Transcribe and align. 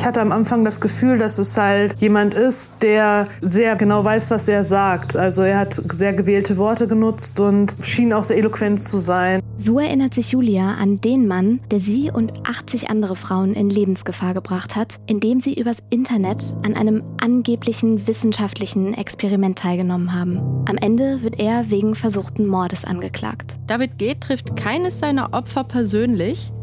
Ich 0.00 0.06
hatte 0.06 0.22
am 0.22 0.32
Anfang 0.32 0.64
das 0.64 0.80
Gefühl, 0.80 1.18
dass 1.18 1.36
es 1.36 1.58
halt 1.58 1.94
jemand 2.00 2.32
ist, 2.32 2.82
der 2.82 3.26
sehr 3.42 3.76
genau 3.76 4.02
weiß, 4.02 4.30
was 4.30 4.48
er 4.48 4.64
sagt. 4.64 5.14
Also 5.14 5.42
er 5.42 5.58
hat 5.58 5.74
sehr 5.74 6.14
gewählte 6.14 6.56
Worte 6.56 6.86
genutzt 6.86 7.38
und 7.38 7.76
schien 7.82 8.14
auch 8.14 8.22
sehr 8.22 8.38
eloquent 8.38 8.80
zu 8.80 8.96
sein. 8.96 9.42
So 9.58 9.78
erinnert 9.78 10.14
sich 10.14 10.32
Julia 10.32 10.76
an 10.80 11.02
den 11.02 11.28
Mann, 11.28 11.60
der 11.70 11.80
sie 11.80 12.10
und 12.10 12.32
80 12.48 12.88
andere 12.88 13.14
Frauen 13.14 13.52
in 13.52 13.68
Lebensgefahr 13.68 14.32
gebracht 14.32 14.74
hat, 14.74 14.98
indem 15.06 15.38
sie 15.38 15.52
übers 15.52 15.82
Internet 15.90 16.56
an 16.64 16.76
einem 16.76 17.02
angeblichen 17.22 18.08
wissenschaftlichen 18.08 18.94
Experiment 18.94 19.58
teilgenommen 19.58 20.14
haben. 20.14 20.38
Am 20.66 20.78
Ende 20.78 21.22
wird 21.22 21.38
er 21.38 21.70
wegen 21.70 21.94
versuchten 21.94 22.46
Mordes 22.46 22.86
angeklagt. 22.86 23.58
David 23.66 23.98
G. 23.98 24.14
trifft 24.14 24.56
keines 24.56 24.98
seiner 24.98 25.34
Opfer 25.34 25.64
persönlich 25.64 26.54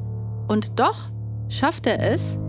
und 0.48 0.80
doch 0.80 1.12
schafft 1.50 1.86
er 1.86 2.02
es, 2.02 2.40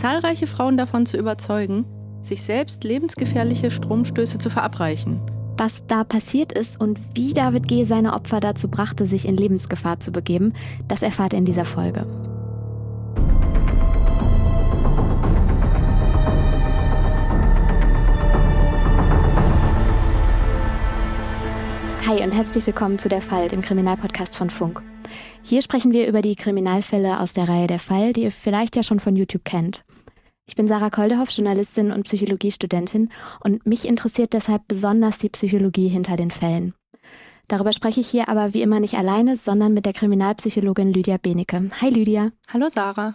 zahlreiche 0.00 0.46
Frauen 0.46 0.78
davon 0.78 1.04
zu 1.04 1.18
überzeugen, 1.18 1.84
sich 2.22 2.42
selbst 2.42 2.84
lebensgefährliche 2.84 3.70
Stromstöße 3.70 4.38
zu 4.38 4.48
verabreichen. 4.48 5.20
Was 5.58 5.86
da 5.88 6.04
passiert 6.04 6.52
ist 6.52 6.80
und 6.80 6.98
wie 7.14 7.34
David 7.34 7.68
G. 7.68 7.84
seine 7.84 8.14
Opfer 8.14 8.40
dazu 8.40 8.70
brachte, 8.70 9.04
sich 9.04 9.28
in 9.28 9.36
Lebensgefahr 9.36 10.00
zu 10.00 10.10
begeben, 10.10 10.54
das 10.88 11.02
erfahrt 11.02 11.34
ihr 11.34 11.38
in 11.40 11.44
dieser 11.44 11.66
Folge. 11.66 12.06
Hi 22.08 22.24
und 22.24 22.32
herzlich 22.32 22.66
willkommen 22.66 22.98
zu 22.98 23.10
Der 23.10 23.20
Fall, 23.20 23.48
dem 23.48 23.60
Kriminalpodcast 23.60 24.34
von 24.34 24.48
Funk. 24.48 24.80
Hier 25.42 25.60
sprechen 25.60 25.92
wir 25.92 26.08
über 26.08 26.22
die 26.22 26.36
Kriminalfälle 26.36 27.20
aus 27.20 27.34
der 27.34 27.50
Reihe 27.50 27.66
Der 27.66 27.78
Fall, 27.78 28.14
die 28.14 28.22
ihr 28.22 28.32
vielleicht 28.32 28.76
ja 28.76 28.82
schon 28.82 29.00
von 29.00 29.14
YouTube 29.14 29.44
kennt. 29.44 29.84
Ich 30.50 30.56
bin 30.56 30.66
Sarah 30.66 30.90
Koldehoff, 30.90 31.30
Journalistin 31.30 31.92
und 31.92 32.02
Psychologiestudentin 32.06 33.10
und 33.38 33.64
mich 33.66 33.86
interessiert 33.86 34.32
deshalb 34.32 34.66
besonders 34.66 35.18
die 35.18 35.28
Psychologie 35.28 35.86
hinter 35.86 36.16
den 36.16 36.32
Fällen. 36.32 36.74
Darüber 37.46 37.72
spreche 37.72 38.00
ich 38.00 38.08
hier 38.08 38.28
aber 38.28 38.52
wie 38.52 38.60
immer 38.60 38.80
nicht 38.80 38.94
alleine, 38.94 39.36
sondern 39.36 39.74
mit 39.74 39.86
der 39.86 39.92
Kriminalpsychologin 39.92 40.92
Lydia 40.92 41.18
Benecke. 41.18 41.70
Hi 41.80 41.90
Lydia. 41.90 42.32
Hallo 42.48 42.66
Sarah. 42.68 43.14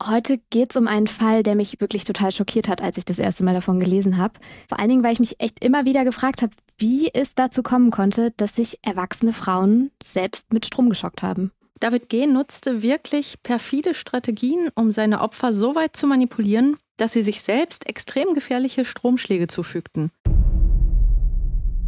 Heute 0.00 0.38
geht 0.50 0.70
es 0.70 0.76
um 0.76 0.86
einen 0.86 1.08
Fall, 1.08 1.42
der 1.42 1.56
mich 1.56 1.80
wirklich 1.80 2.04
total 2.04 2.30
schockiert 2.30 2.68
hat, 2.68 2.80
als 2.80 2.98
ich 2.98 3.04
das 3.04 3.18
erste 3.18 3.42
Mal 3.42 3.54
davon 3.54 3.80
gelesen 3.80 4.16
habe. 4.16 4.34
Vor 4.68 4.78
allen 4.78 4.90
Dingen, 4.90 5.02
weil 5.02 5.12
ich 5.12 5.18
mich 5.18 5.40
echt 5.40 5.64
immer 5.64 5.86
wieder 5.86 6.04
gefragt 6.04 6.40
habe, 6.40 6.52
wie 6.78 7.10
es 7.12 7.34
dazu 7.34 7.64
kommen 7.64 7.90
konnte, 7.90 8.30
dass 8.36 8.54
sich 8.54 8.78
erwachsene 8.82 9.32
Frauen 9.32 9.90
selbst 10.00 10.52
mit 10.52 10.66
Strom 10.66 10.88
geschockt 10.88 11.24
haben. 11.24 11.50
David 11.80 12.08
G. 12.08 12.26
nutzte 12.26 12.80
wirklich 12.82 13.42
perfide 13.42 13.94
Strategien, 13.94 14.70
um 14.74 14.92
seine 14.92 15.20
Opfer 15.20 15.52
so 15.52 15.74
weit 15.74 15.94
zu 15.94 16.06
manipulieren, 16.06 16.78
dass 16.96 17.12
sie 17.12 17.22
sich 17.22 17.42
selbst 17.42 17.86
extrem 17.86 18.32
gefährliche 18.32 18.86
Stromschläge 18.86 19.46
zufügten. 19.46 20.10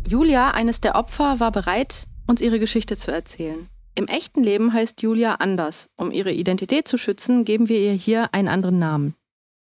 Julia, 0.06 0.50
eines 0.50 0.80
der 0.80 0.94
Opfer, 0.94 1.40
war 1.40 1.52
bereit, 1.52 2.04
uns 2.26 2.40
ihre 2.40 2.58
Geschichte 2.58 2.96
zu 2.96 3.10
erzählen. 3.10 3.68
Im 3.94 4.06
echten 4.06 4.42
Leben 4.42 4.72
heißt 4.72 5.02
Julia 5.02 5.36
anders. 5.36 5.88
Um 5.96 6.10
ihre 6.12 6.32
Identität 6.32 6.86
zu 6.86 6.98
schützen, 6.98 7.44
geben 7.44 7.68
wir 7.68 7.80
ihr 7.80 7.92
hier 7.92 8.32
einen 8.32 8.48
anderen 8.48 8.78
Namen. 8.78 9.14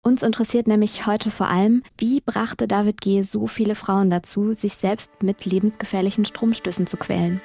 Uns 0.01 0.23
interessiert 0.23 0.67
nämlich 0.67 1.05
heute 1.05 1.29
vor 1.29 1.47
allem, 1.47 1.83
wie 1.97 2.21
brachte 2.21 2.67
David 2.67 3.01
G. 3.01 3.21
so 3.23 3.47
viele 3.47 3.75
Frauen 3.75 4.09
dazu, 4.09 4.53
sich 4.53 4.75
selbst 4.75 5.11
mit 5.21 5.45
lebensgefährlichen 5.45 6.25
Stromstößen 6.25 6.87
zu 6.87 6.95
quälen. 6.95 7.41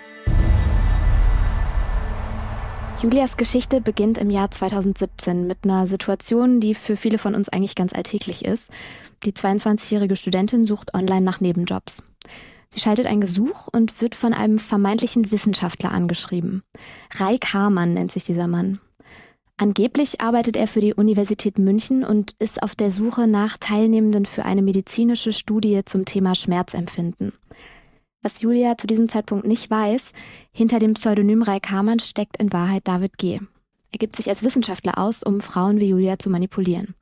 Julias 3.02 3.38
Geschichte 3.38 3.80
beginnt 3.80 4.18
im 4.18 4.28
Jahr 4.28 4.50
2017 4.50 5.46
mit 5.46 5.64
einer 5.64 5.86
Situation, 5.86 6.60
die 6.60 6.74
für 6.74 6.96
viele 6.96 7.16
von 7.16 7.34
uns 7.34 7.48
eigentlich 7.48 7.74
ganz 7.74 7.94
alltäglich 7.94 8.44
ist. 8.44 8.68
Die 9.24 9.32
22-jährige 9.32 10.16
Studentin 10.16 10.66
sucht 10.66 10.92
online 10.92 11.22
nach 11.22 11.40
Nebenjobs. 11.40 12.02
Sie 12.68 12.78
schaltet 12.78 13.06
ein 13.06 13.22
Gesuch 13.22 13.68
und 13.72 14.02
wird 14.02 14.14
von 14.14 14.34
einem 14.34 14.58
vermeintlichen 14.58 15.32
Wissenschaftler 15.32 15.92
angeschrieben. 15.92 16.62
Raik 17.16 17.54
Hamann 17.54 17.94
nennt 17.94 18.12
sich 18.12 18.24
dieser 18.24 18.48
Mann. 18.48 18.80
Angeblich 19.56 20.20
arbeitet 20.20 20.58
er 20.58 20.68
für 20.68 20.82
die 20.82 20.92
Universität 20.92 21.58
München 21.58 22.04
und 22.04 22.34
ist 22.38 22.62
auf 22.62 22.74
der 22.74 22.90
Suche 22.90 23.26
nach 23.26 23.56
Teilnehmenden 23.56 24.26
für 24.26 24.44
eine 24.44 24.60
medizinische 24.60 25.32
Studie 25.32 25.80
zum 25.86 26.04
Thema 26.04 26.34
Schmerzempfinden. 26.34 27.32
Was 28.22 28.42
Julia 28.42 28.76
zu 28.76 28.86
diesem 28.86 29.08
Zeitpunkt 29.08 29.46
nicht 29.46 29.70
weiß, 29.70 30.12
hinter 30.52 30.78
dem 30.78 30.94
Pseudonym 30.94 31.42
Rai 31.42 31.58
Kamann 31.58 32.00
steckt 32.00 32.36
in 32.36 32.52
Wahrheit 32.52 32.86
David 32.86 33.16
G. 33.16 33.40
Er 33.92 33.98
gibt 33.98 34.16
sich 34.16 34.28
als 34.28 34.42
Wissenschaftler 34.42 34.98
aus, 34.98 35.22
um 35.22 35.40
Frauen 35.40 35.80
wie 35.80 35.88
Julia 35.88 36.18
zu 36.18 36.28
manipulieren. 36.28 36.94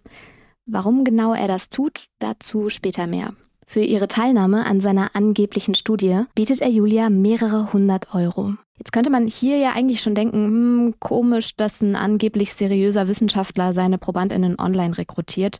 Warum 0.66 1.02
genau 1.02 1.34
er 1.34 1.48
das 1.48 1.70
tut, 1.70 2.06
dazu 2.20 2.70
später 2.70 3.06
mehr. 3.06 3.34
Für 3.66 3.80
ihre 3.80 4.08
Teilnahme 4.08 4.64
an 4.64 4.80
seiner 4.80 5.14
angeblichen 5.14 5.74
Studie 5.74 6.22
bietet 6.34 6.62
er 6.62 6.70
Julia 6.70 7.10
mehrere 7.10 7.72
hundert 7.72 8.14
Euro. 8.14 8.54
Jetzt 8.78 8.92
könnte 8.92 9.10
man 9.10 9.26
hier 9.26 9.58
ja 9.58 9.72
eigentlich 9.72 10.00
schon 10.00 10.14
denken, 10.14 10.44
hm, 10.44 10.94
komisch, 11.00 11.56
dass 11.56 11.80
ein 11.80 11.96
angeblich 11.96 12.54
seriöser 12.54 13.08
Wissenschaftler 13.08 13.72
seine 13.72 13.98
Probandinnen 13.98 14.58
online 14.58 14.96
rekrutiert. 14.96 15.58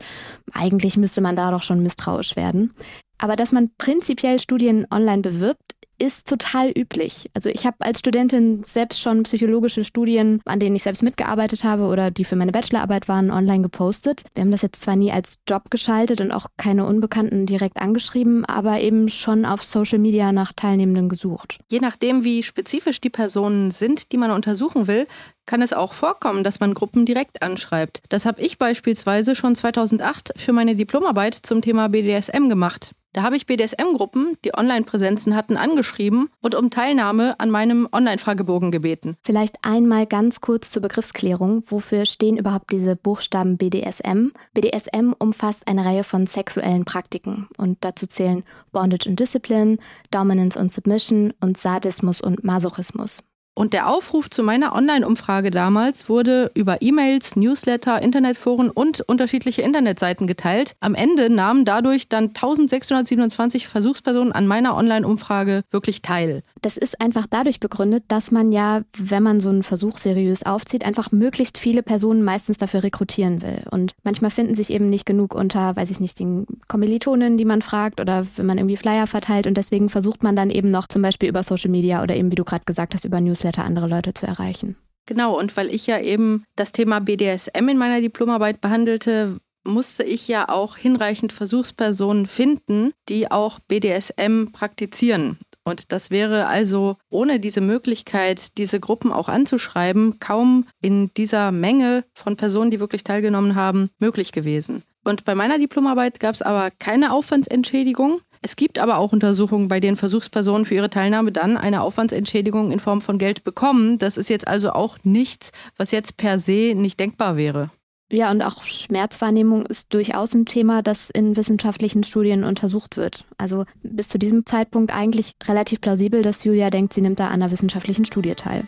Eigentlich 0.52 0.96
müsste 0.96 1.20
man 1.20 1.34
da 1.34 1.50
doch 1.50 1.64
schon 1.64 1.82
misstrauisch 1.82 2.36
werden. 2.36 2.72
Aber 3.18 3.36
dass 3.36 3.52
man 3.52 3.70
prinzipiell 3.76 4.38
Studien 4.40 4.86
online 4.90 5.22
bewirbt, 5.22 5.74
ist 5.98 6.28
total 6.28 6.70
üblich. 6.70 7.28
Also 7.34 7.48
ich 7.48 7.66
habe 7.66 7.76
als 7.80 7.98
Studentin 7.98 8.62
selbst 8.64 9.00
schon 9.00 9.24
psychologische 9.24 9.84
Studien, 9.84 10.40
an 10.44 10.60
denen 10.60 10.76
ich 10.76 10.84
selbst 10.84 11.02
mitgearbeitet 11.02 11.64
habe 11.64 11.84
oder 11.84 12.10
die 12.10 12.24
für 12.24 12.36
meine 12.36 12.52
Bachelorarbeit 12.52 13.08
waren, 13.08 13.30
online 13.30 13.62
gepostet. 13.62 14.22
Wir 14.34 14.42
haben 14.42 14.52
das 14.52 14.62
jetzt 14.62 14.80
zwar 14.80 14.96
nie 14.96 15.10
als 15.10 15.38
Job 15.48 15.70
geschaltet 15.70 16.20
und 16.20 16.30
auch 16.30 16.46
keine 16.56 16.86
Unbekannten 16.86 17.46
direkt 17.46 17.78
angeschrieben, 17.78 18.44
aber 18.44 18.80
eben 18.80 19.08
schon 19.08 19.44
auf 19.44 19.64
Social 19.64 19.98
Media 19.98 20.32
nach 20.32 20.52
Teilnehmenden 20.52 21.08
gesucht. 21.08 21.58
Je 21.70 21.80
nachdem, 21.80 22.24
wie 22.24 22.42
spezifisch 22.42 23.00
die 23.00 23.10
Personen 23.10 23.70
sind, 23.70 24.12
die 24.12 24.18
man 24.18 24.30
untersuchen 24.30 24.86
will, 24.86 25.06
kann 25.46 25.62
es 25.62 25.72
auch 25.72 25.94
vorkommen, 25.94 26.44
dass 26.44 26.60
man 26.60 26.74
Gruppen 26.74 27.06
direkt 27.06 27.42
anschreibt. 27.42 28.02
Das 28.10 28.26
habe 28.26 28.40
ich 28.40 28.58
beispielsweise 28.58 29.34
schon 29.34 29.54
2008 29.54 30.32
für 30.36 30.52
meine 30.52 30.76
Diplomarbeit 30.76 31.34
zum 31.34 31.62
Thema 31.62 31.88
BDSM 31.88 32.48
gemacht. 32.48 32.92
Da 33.18 33.24
habe 33.24 33.34
ich 33.34 33.46
BDSM-Gruppen, 33.46 34.36
die 34.44 34.54
Online-Präsenzen 34.56 35.34
hatten, 35.34 35.56
angeschrieben 35.56 36.30
und 36.40 36.54
um 36.54 36.70
Teilnahme 36.70 37.40
an 37.40 37.50
meinem 37.50 37.88
Online-Fragebogen 37.90 38.70
gebeten. 38.70 39.16
Vielleicht 39.24 39.56
einmal 39.62 40.06
ganz 40.06 40.40
kurz 40.40 40.70
zur 40.70 40.82
Begriffsklärung. 40.82 41.64
Wofür 41.66 42.06
stehen 42.06 42.36
überhaupt 42.36 42.70
diese 42.70 42.94
Buchstaben 42.94 43.56
BDSM? 43.56 44.30
BDSM 44.54 45.14
umfasst 45.18 45.66
eine 45.66 45.84
Reihe 45.84 46.04
von 46.04 46.28
sexuellen 46.28 46.84
Praktiken 46.84 47.48
und 47.56 47.78
dazu 47.80 48.06
zählen 48.06 48.44
Bondage 48.70 49.08
und 49.10 49.18
Discipline, 49.18 49.78
Dominance 50.12 50.56
und 50.56 50.70
Submission 50.70 51.34
und 51.40 51.58
Sadismus 51.58 52.20
und 52.20 52.44
Masochismus. 52.44 53.24
Und 53.58 53.72
der 53.72 53.88
Aufruf 53.88 54.30
zu 54.30 54.44
meiner 54.44 54.72
Online-Umfrage 54.72 55.50
damals 55.50 56.08
wurde 56.08 56.52
über 56.54 56.80
E-Mails, 56.80 57.34
Newsletter, 57.34 58.00
Internetforen 58.00 58.70
und 58.70 59.00
unterschiedliche 59.00 59.62
Internetseiten 59.62 60.28
geteilt. 60.28 60.76
Am 60.78 60.94
Ende 60.94 61.28
nahmen 61.28 61.64
dadurch 61.64 62.08
dann 62.08 62.26
1627 62.28 63.66
Versuchspersonen 63.66 64.32
an 64.32 64.46
meiner 64.46 64.76
Online-Umfrage 64.76 65.62
wirklich 65.72 66.02
teil. 66.02 66.44
Das 66.62 66.76
ist 66.76 67.00
einfach 67.00 67.26
dadurch 67.28 67.58
begründet, 67.58 68.04
dass 68.06 68.30
man 68.30 68.52
ja, 68.52 68.82
wenn 68.96 69.24
man 69.24 69.40
so 69.40 69.48
einen 69.48 69.64
Versuch 69.64 69.98
seriös 69.98 70.44
aufzieht, 70.44 70.84
einfach 70.84 71.10
möglichst 71.10 71.58
viele 71.58 71.82
Personen 71.82 72.22
meistens 72.22 72.58
dafür 72.58 72.84
rekrutieren 72.84 73.42
will. 73.42 73.64
Und 73.72 73.94
manchmal 74.04 74.30
finden 74.30 74.54
sich 74.54 74.70
eben 74.70 74.88
nicht 74.88 75.04
genug 75.04 75.34
unter, 75.34 75.74
weiß 75.74 75.90
ich 75.90 75.98
nicht, 75.98 76.20
den 76.20 76.46
Kommilitonen, 76.68 77.36
die 77.36 77.44
man 77.44 77.62
fragt 77.62 78.00
oder 78.00 78.24
wenn 78.36 78.46
man 78.46 78.58
irgendwie 78.58 78.76
Flyer 78.76 79.08
verteilt. 79.08 79.48
Und 79.48 79.56
deswegen 79.56 79.88
versucht 79.88 80.22
man 80.22 80.36
dann 80.36 80.50
eben 80.50 80.70
noch 80.70 80.86
zum 80.86 81.02
Beispiel 81.02 81.28
über 81.28 81.42
Social 81.42 81.72
Media 81.72 82.04
oder 82.04 82.14
eben, 82.14 82.30
wie 82.30 82.36
du 82.36 82.44
gerade 82.44 82.64
gesagt 82.64 82.94
hast, 82.94 83.04
über 83.04 83.20
Newsletter 83.20 83.47
Newsletter 83.48 83.64
andere 83.64 83.86
Leute 83.86 84.14
zu 84.14 84.26
erreichen. 84.26 84.76
Genau, 85.06 85.38
und 85.38 85.56
weil 85.56 85.70
ich 85.70 85.86
ja 85.86 85.98
eben 85.98 86.44
das 86.56 86.72
Thema 86.72 87.00
BDSM 87.00 87.68
in 87.68 87.78
meiner 87.78 88.00
Diplomarbeit 88.00 88.60
behandelte, 88.60 89.38
musste 89.64 90.04
ich 90.04 90.28
ja 90.28 90.48
auch 90.48 90.76
hinreichend 90.76 91.32
Versuchspersonen 91.32 92.26
finden, 92.26 92.92
die 93.08 93.30
auch 93.30 93.58
BDSM 93.60 94.52
praktizieren. 94.52 95.38
Und 95.64 95.92
das 95.92 96.10
wäre 96.10 96.46
also 96.46 96.96
ohne 97.10 97.40
diese 97.40 97.60
Möglichkeit, 97.60 98.56
diese 98.58 98.80
Gruppen 98.80 99.12
auch 99.12 99.28
anzuschreiben, 99.28 100.18
kaum 100.18 100.66
in 100.80 101.10
dieser 101.16 101.52
Menge 101.52 102.04
von 102.14 102.36
Personen, 102.36 102.70
die 102.70 102.80
wirklich 102.80 103.04
teilgenommen 103.04 103.54
haben, 103.54 103.90
möglich 103.98 104.32
gewesen. 104.32 104.82
Und 105.04 105.24
bei 105.24 105.34
meiner 105.34 105.58
Diplomarbeit 105.58 106.20
gab 106.20 106.34
es 106.34 106.42
aber 106.42 106.70
keine 106.70 107.12
Aufwandsentschädigung. 107.12 108.20
Es 108.42 108.56
gibt 108.56 108.78
aber 108.78 108.98
auch 108.98 109.12
Untersuchungen, 109.12 109.68
bei 109.68 109.80
denen 109.80 109.96
Versuchspersonen 109.96 110.64
für 110.64 110.74
ihre 110.74 110.90
Teilnahme 110.90 111.32
dann 111.32 111.56
eine 111.56 111.82
Aufwandsentschädigung 111.82 112.70
in 112.70 112.78
Form 112.78 113.00
von 113.00 113.18
Geld 113.18 113.44
bekommen. 113.44 113.98
Das 113.98 114.16
ist 114.16 114.28
jetzt 114.28 114.46
also 114.46 114.72
auch 114.72 114.98
nichts, 115.02 115.52
was 115.76 115.90
jetzt 115.90 116.16
per 116.16 116.38
se 116.38 116.74
nicht 116.76 117.00
denkbar 117.00 117.36
wäre. 117.36 117.70
Ja, 118.10 118.30
und 118.30 118.40
auch 118.40 118.64
Schmerzwahrnehmung 118.64 119.66
ist 119.66 119.92
durchaus 119.92 120.32
ein 120.32 120.46
Thema, 120.46 120.82
das 120.82 121.10
in 121.10 121.36
wissenschaftlichen 121.36 122.04
Studien 122.04 122.42
untersucht 122.42 122.96
wird. 122.96 123.26
Also 123.36 123.64
bis 123.82 124.08
zu 124.08 124.18
diesem 124.18 124.46
Zeitpunkt 124.46 124.94
eigentlich 124.94 125.34
relativ 125.44 125.82
plausibel, 125.82 126.22
dass 126.22 126.44
Julia 126.44 126.70
denkt, 126.70 126.94
sie 126.94 127.02
nimmt 127.02 127.20
da 127.20 127.26
an 127.26 127.34
einer 127.34 127.50
wissenschaftlichen 127.50 128.06
Studie 128.06 128.34
teil. 128.34 128.66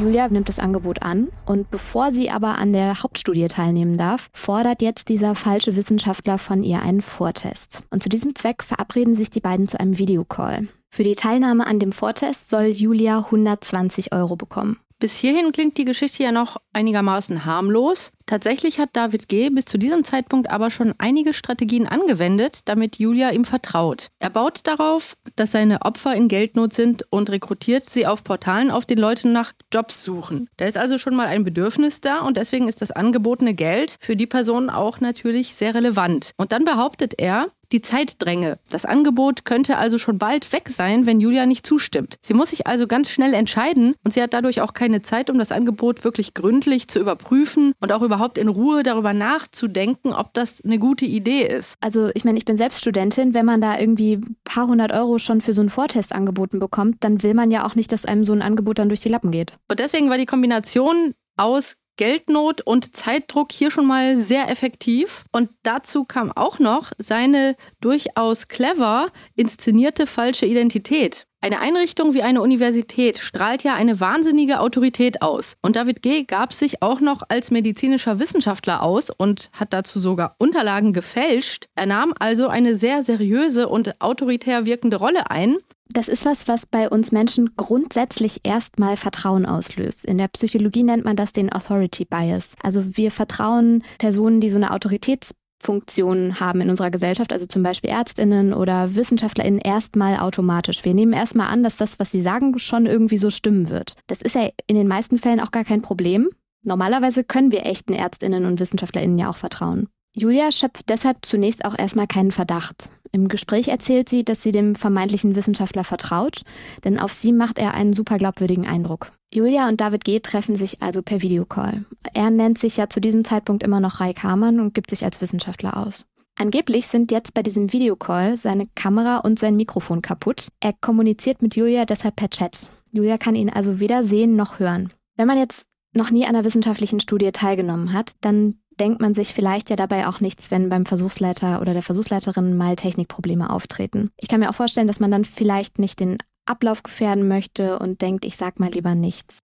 Julia 0.00 0.28
nimmt 0.28 0.48
das 0.48 0.58
Angebot 0.58 1.02
an 1.02 1.28
und 1.46 1.70
bevor 1.70 2.12
sie 2.12 2.30
aber 2.30 2.58
an 2.58 2.72
der 2.72 3.02
Hauptstudie 3.02 3.46
teilnehmen 3.46 3.96
darf, 3.96 4.28
fordert 4.32 4.82
jetzt 4.82 5.08
dieser 5.08 5.34
falsche 5.34 5.76
Wissenschaftler 5.76 6.38
von 6.38 6.62
ihr 6.62 6.82
einen 6.82 7.00
Vortest. 7.00 7.82
Und 7.90 8.02
zu 8.02 8.08
diesem 8.08 8.34
Zweck 8.34 8.64
verabreden 8.64 9.14
sich 9.14 9.30
die 9.30 9.40
beiden 9.40 9.68
zu 9.68 9.78
einem 9.78 9.98
Videocall. 9.98 10.68
Für 10.90 11.04
die 11.04 11.16
Teilnahme 11.16 11.66
an 11.66 11.78
dem 11.78 11.92
Vortest 11.92 12.50
soll 12.50 12.66
Julia 12.66 13.18
120 13.18 14.12
Euro 14.12 14.36
bekommen. 14.36 14.78
Bis 15.00 15.16
hierhin 15.16 15.52
klingt 15.52 15.76
die 15.76 15.84
Geschichte 15.84 16.22
ja 16.22 16.32
noch 16.32 16.56
einigermaßen 16.72 17.44
harmlos. 17.44 18.12
Tatsächlich 18.26 18.78
hat 18.78 18.90
David 18.94 19.28
G. 19.28 19.50
bis 19.50 19.66
zu 19.66 19.76
diesem 19.76 20.02
Zeitpunkt 20.02 20.48
aber 20.48 20.70
schon 20.70 20.94
einige 20.98 21.34
Strategien 21.34 21.86
angewendet, 21.86 22.60
damit 22.64 22.98
Julia 22.98 23.30
ihm 23.30 23.44
vertraut. 23.44 24.08
Er 24.18 24.30
baut 24.30 24.60
darauf, 24.64 25.16
dass 25.36 25.52
seine 25.52 25.82
Opfer 25.82 26.14
in 26.14 26.28
Geldnot 26.28 26.72
sind 26.72 27.04
und 27.10 27.28
rekrutiert 27.28 27.84
sie 27.84 28.06
auf 28.06 28.24
Portalen, 28.24 28.70
auf 28.70 28.86
den 28.86 28.98
Leuten 28.98 29.32
nach 29.32 29.52
Jobs 29.72 30.02
suchen. 30.02 30.48
Da 30.56 30.64
ist 30.64 30.78
also 30.78 30.96
schon 30.96 31.14
mal 31.14 31.26
ein 31.26 31.44
Bedürfnis 31.44 32.00
da 32.00 32.20
und 32.20 32.36
deswegen 32.38 32.66
ist 32.66 32.80
das 32.80 32.90
angebotene 32.90 33.52
Geld 33.52 33.96
für 34.00 34.16
die 34.16 34.26
Person 34.26 34.70
auch 34.70 35.00
natürlich 35.00 35.54
sehr 35.54 35.74
relevant. 35.74 36.30
Und 36.38 36.52
dann 36.52 36.64
behauptet 36.64 37.14
er, 37.18 37.48
die 37.74 37.82
Zeit 37.82 38.22
dränge. 38.22 38.58
Das 38.70 38.84
Angebot 38.84 39.44
könnte 39.44 39.76
also 39.76 39.98
schon 39.98 40.16
bald 40.16 40.52
weg 40.52 40.68
sein, 40.68 41.06
wenn 41.06 41.20
Julia 41.20 41.44
nicht 41.44 41.66
zustimmt. 41.66 42.14
Sie 42.20 42.32
muss 42.32 42.50
sich 42.50 42.68
also 42.68 42.86
ganz 42.86 43.10
schnell 43.10 43.34
entscheiden 43.34 43.96
und 44.04 44.12
sie 44.12 44.22
hat 44.22 44.32
dadurch 44.32 44.60
auch 44.60 44.74
keine 44.74 45.02
Zeit, 45.02 45.28
um 45.28 45.38
das 45.38 45.50
Angebot 45.50 46.04
wirklich 46.04 46.34
gründlich 46.34 46.86
zu 46.86 47.00
überprüfen 47.00 47.72
und 47.80 47.90
auch 47.90 48.02
überhaupt 48.02 48.38
in 48.38 48.46
Ruhe 48.46 48.84
darüber 48.84 49.12
nachzudenken, 49.12 50.12
ob 50.12 50.32
das 50.34 50.64
eine 50.64 50.78
gute 50.78 51.04
Idee 51.04 51.48
ist. 51.48 51.76
Also 51.80 52.10
ich 52.14 52.24
meine, 52.24 52.38
ich 52.38 52.44
bin 52.44 52.56
selbst 52.56 52.78
Studentin. 52.80 53.34
Wenn 53.34 53.44
man 53.44 53.60
da 53.60 53.76
irgendwie 53.76 54.18
ein 54.18 54.36
paar 54.44 54.68
hundert 54.68 54.92
Euro 54.92 55.18
schon 55.18 55.40
für 55.40 55.52
so 55.52 55.60
einen 55.60 55.70
Vortest 55.70 56.12
angeboten 56.12 56.60
bekommt, 56.60 57.02
dann 57.02 57.24
will 57.24 57.34
man 57.34 57.50
ja 57.50 57.66
auch 57.66 57.74
nicht, 57.74 57.90
dass 57.90 58.04
einem 58.04 58.24
so 58.24 58.32
ein 58.32 58.42
Angebot 58.42 58.78
dann 58.78 58.88
durch 58.88 59.00
die 59.00 59.08
Lappen 59.08 59.32
geht. 59.32 59.54
Und 59.68 59.80
deswegen 59.80 60.10
war 60.10 60.18
die 60.18 60.26
Kombination 60.26 61.14
aus 61.36 61.74
Geldnot 61.96 62.60
und 62.60 62.96
Zeitdruck 62.96 63.52
hier 63.52 63.70
schon 63.70 63.86
mal 63.86 64.16
sehr 64.16 64.50
effektiv. 64.50 65.24
Und 65.32 65.50
dazu 65.62 66.04
kam 66.04 66.32
auch 66.32 66.58
noch 66.58 66.92
seine 66.98 67.56
durchaus 67.80 68.48
clever 68.48 69.10
inszenierte 69.36 70.06
falsche 70.06 70.46
Identität. 70.46 71.26
Eine 71.44 71.60
Einrichtung 71.60 72.14
wie 72.14 72.22
eine 72.22 72.40
Universität 72.40 73.18
strahlt 73.18 73.64
ja 73.64 73.74
eine 73.74 74.00
wahnsinnige 74.00 74.60
Autorität 74.60 75.20
aus. 75.20 75.58
Und 75.60 75.76
David 75.76 76.00
G. 76.00 76.24
gab 76.24 76.54
sich 76.54 76.80
auch 76.80 77.00
noch 77.00 77.22
als 77.28 77.50
medizinischer 77.50 78.18
Wissenschaftler 78.18 78.82
aus 78.82 79.10
und 79.10 79.50
hat 79.52 79.74
dazu 79.74 80.00
sogar 80.00 80.36
Unterlagen 80.38 80.94
gefälscht. 80.94 81.66
Er 81.74 81.84
nahm 81.84 82.14
also 82.18 82.48
eine 82.48 82.76
sehr 82.76 83.02
seriöse 83.02 83.68
und 83.68 84.00
autoritär 84.00 84.64
wirkende 84.64 84.96
Rolle 84.96 85.30
ein. 85.30 85.58
Das 85.94 86.08
ist 86.08 86.24
was, 86.24 86.48
was 86.48 86.66
bei 86.66 86.88
uns 86.88 87.12
Menschen 87.12 87.50
grundsätzlich 87.56 88.40
erstmal 88.42 88.96
Vertrauen 88.96 89.46
auslöst. 89.46 90.04
In 90.04 90.18
der 90.18 90.26
Psychologie 90.26 90.82
nennt 90.82 91.04
man 91.04 91.14
das 91.14 91.32
den 91.32 91.52
Authority 91.52 92.04
Bias. 92.04 92.56
Also 92.60 92.96
wir 92.96 93.12
vertrauen 93.12 93.84
Personen, 93.98 94.40
die 94.40 94.50
so 94.50 94.56
eine 94.56 94.72
Autoritäts 94.72 95.36
Funktionen 95.62 96.40
haben 96.40 96.60
in 96.60 96.68
unserer 96.68 96.90
Gesellschaft, 96.90 97.32
also 97.32 97.46
zum 97.46 97.62
Beispiel 97.62 97.90
Ärztinnen 97.90 98.52
oder 98.52 98.96
Wissenschaftlerinnen, 98.96 99.60
erstmal 99.60 100.18
automatisch. 100.18 100.84
Wir 100.84 100.94
nehmen 100.94 101.12
erstmal 101.12 101.46
an, 101.46 101.62
dass 101.62 101.76
das, 101.76 102.00
was 102.00 102.10
sie 102.10 102.22
sagen, 102.22 102.58
schon 102.58 102.86
irgendwie 102.86 103.16
so 103.16 103.30
stimmen 103.30 103.70
wird. 103.70 103.94
Das 104.08 104.20
ist 104.20 104.34
ja 104.34 104.48
in 104.66 104.74
den 104.74 104.88
meisten 104.88 105.16
Fällen 105.16 105.40
auch 105.40 105.52
gar 105.52 105.64
kein 105.64 105.80
Problem. 105.80 106.28
Normalerweise 106.64 107.22
können 107.22 107.52
wir 107.52 107.64
echten 107.66 107.92
Ärztinnen 107.92 108.46
und 108.46 108.58
Wissenschaftlerinnen 108.58 109.16
ja 109.16 109.30
auch 109.30 109.36
vertrauen. 109.36 109.88
Julia 110.12 110.50
schöpft 110.50 110.88
deshalb 110.88 111.24
zunächst 111.24 111.64
auch 111.64 111.78
erstmal 111.78 112.08
keinen 112.08 112.32
Verdacht. 112.32 112.90
Im 113.14 113.28
Gespräch 113.28 113.68
erzählt 113.68 114.08
sie, 114.08 114.24
dass 114.24 114.42
sie 114.42 114.50
dem 114.50 114.74
vermeintlichen 114.74 115.36
Wissenschaftler 115.36 115.84
vertraut, 115.84 116.42
denn 116.82 116.98
auf 116.98 117.12
sie 117.12 117.30
macht 117.30 117.60
er 117.60 117.72
einen 117.72 117.92
super 117.92 118.18
glaubwürdigen 118.18 118.66
Eindruck. 118.66 119.12
Julia 119.32 119.68
und 119.68 119.80
David 119.80 120.04
G. 120.04 120.18
treffen 120.18 120.56
sich 120.56 120.82
also 120.82 121.00
per 121.00 121.22
Videocall. 121.22 121.84
Er 122.12 122.30
nennt 122.30 122.58
sich 122.58 122.76
ja 122.76 122.88
zu 122.88 123.00
diesem 123.00 123.24
Zeitpunkt 123.24 123.62
immer 123.62 123.78
noch 123.78 124.00
Rai 124.00 124.14
Kamann 124.14 124.58
und 124.58 124.74
gibt 124.74 124.90
sich 124.90 125.04
als 125.04 125.20
Wissenschaftler 125.20 125.76
aus. 125.76 126.06
Angeblich 126.36 126.88
sind 126.88 127.12
jetzt 127.12 127.34
bei 127.34 127.44
diesem 127.44 127.72
Videocall 127.72 128.36
seine 128.36 128.66
Kamera 128.74 129.18
und 129.18 129.38
sein 129.38 129.54
Mikrofon 129.54 130.02
kaputt. 130.02 130.48
Er 130.58 130.72
kommuniziert 130.72 131.40
mit 131.40 131.54
Julia 131.54 131.84
deshalb 131.84 132.16
per 132.16 132.30
Chat. 132.30 132.68
Julia 132.90 133.16
kann 133.16 133.36
ihn 133.36 133.48
also 133.48 133.78
weder 133.78 134.02
sehen 134.02 134.34
noch 134.34 134.58
hören. 134.58 134.92
Wenn 135.16 135.28
man 135.28 135.38
jetzt 135.38 135.66
noch 135.92 136.10
nie 136.10 136.24
an 136.24 136.30
einer 136.30 136.44
wissenschaftlichen 136.44 136.98
Studie 136.98 137.30
teilgenommen 137.30 137.92
hat, 137.92 138.16
dann 138.20 138.58
denkt 138.80 139.00
man 139.00 139.14
sich 139.14 139.34
vielleicht 139.34 139.70
ja 139.70 139.76
dabei 139.76 140.06
auch 140.08 140.20
nichts, 140.20 140.50
wenn 140.50 140.68
beim 140.68 140.86
Versuchsleiter 140.86 141.60
oder 141.60 141.72
der 141.72 141.82
Versuchsleiterin 141.82 142.56
mal 142.56 142.76
Technikprobleme 142.76 143.50
auftreten. 143.50 144.10
Ich 144.18 144.28
kann 144.28 144.40
mir 144.40 144.50
auch 144.50 144.54
vorstellen, 144.54 144.88
dass 144.88 145.00
man 145.00 145.10
dann 145.10 145.24
vielleicht 145.24 145.78
nicht 145.78 146.00
den 146.00 146.18
Ablauf 146.46 146.82
gefährden 146.82 147.28
möchte 147.28 147.78
und 147.78 148.02
denkt, 148.02 148.24
ich 148.24 148.36
sag 148.36 148.60
mal 148.60 148.70
lieber 148.70 148.94
nichts. 148.94 149.38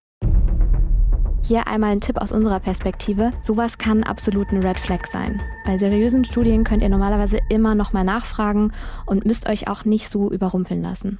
Hier 1.43 1.67
einmal 1.67 1.91
ein 1.91 2.01
Tipp 2.01 2.17
aus 2.17 2.31
unserer 2.31 2.59
Perspektive. 2.59 3.31
Sowas 3.41 3.77
kann 3.79 4.03
absolut 4.03 4.49
ein 4.51 4.63
Red 4.63 4.79
Flag 4.79 5.07
sein. 5.07 5.41
Bei 5.65 5.75
seriösen 5.75 6.23
Studien 6.23 6.63
könnt 6.63 6.83
ihr 6.83 6.89
normalerweise 6.89 7.39
immer 7.49 7.73
nochmal 7.73 8.03
nachfragen 8.03 8.71
und 9.07 9.25
müsst 9.25 9.49
euch 9.49 9.67
auch 9.67 9.83
nicht 9.83 10.09
so 10.09 10.31
überrumpeln 10.31 10.83
lassen. 10.83 11.17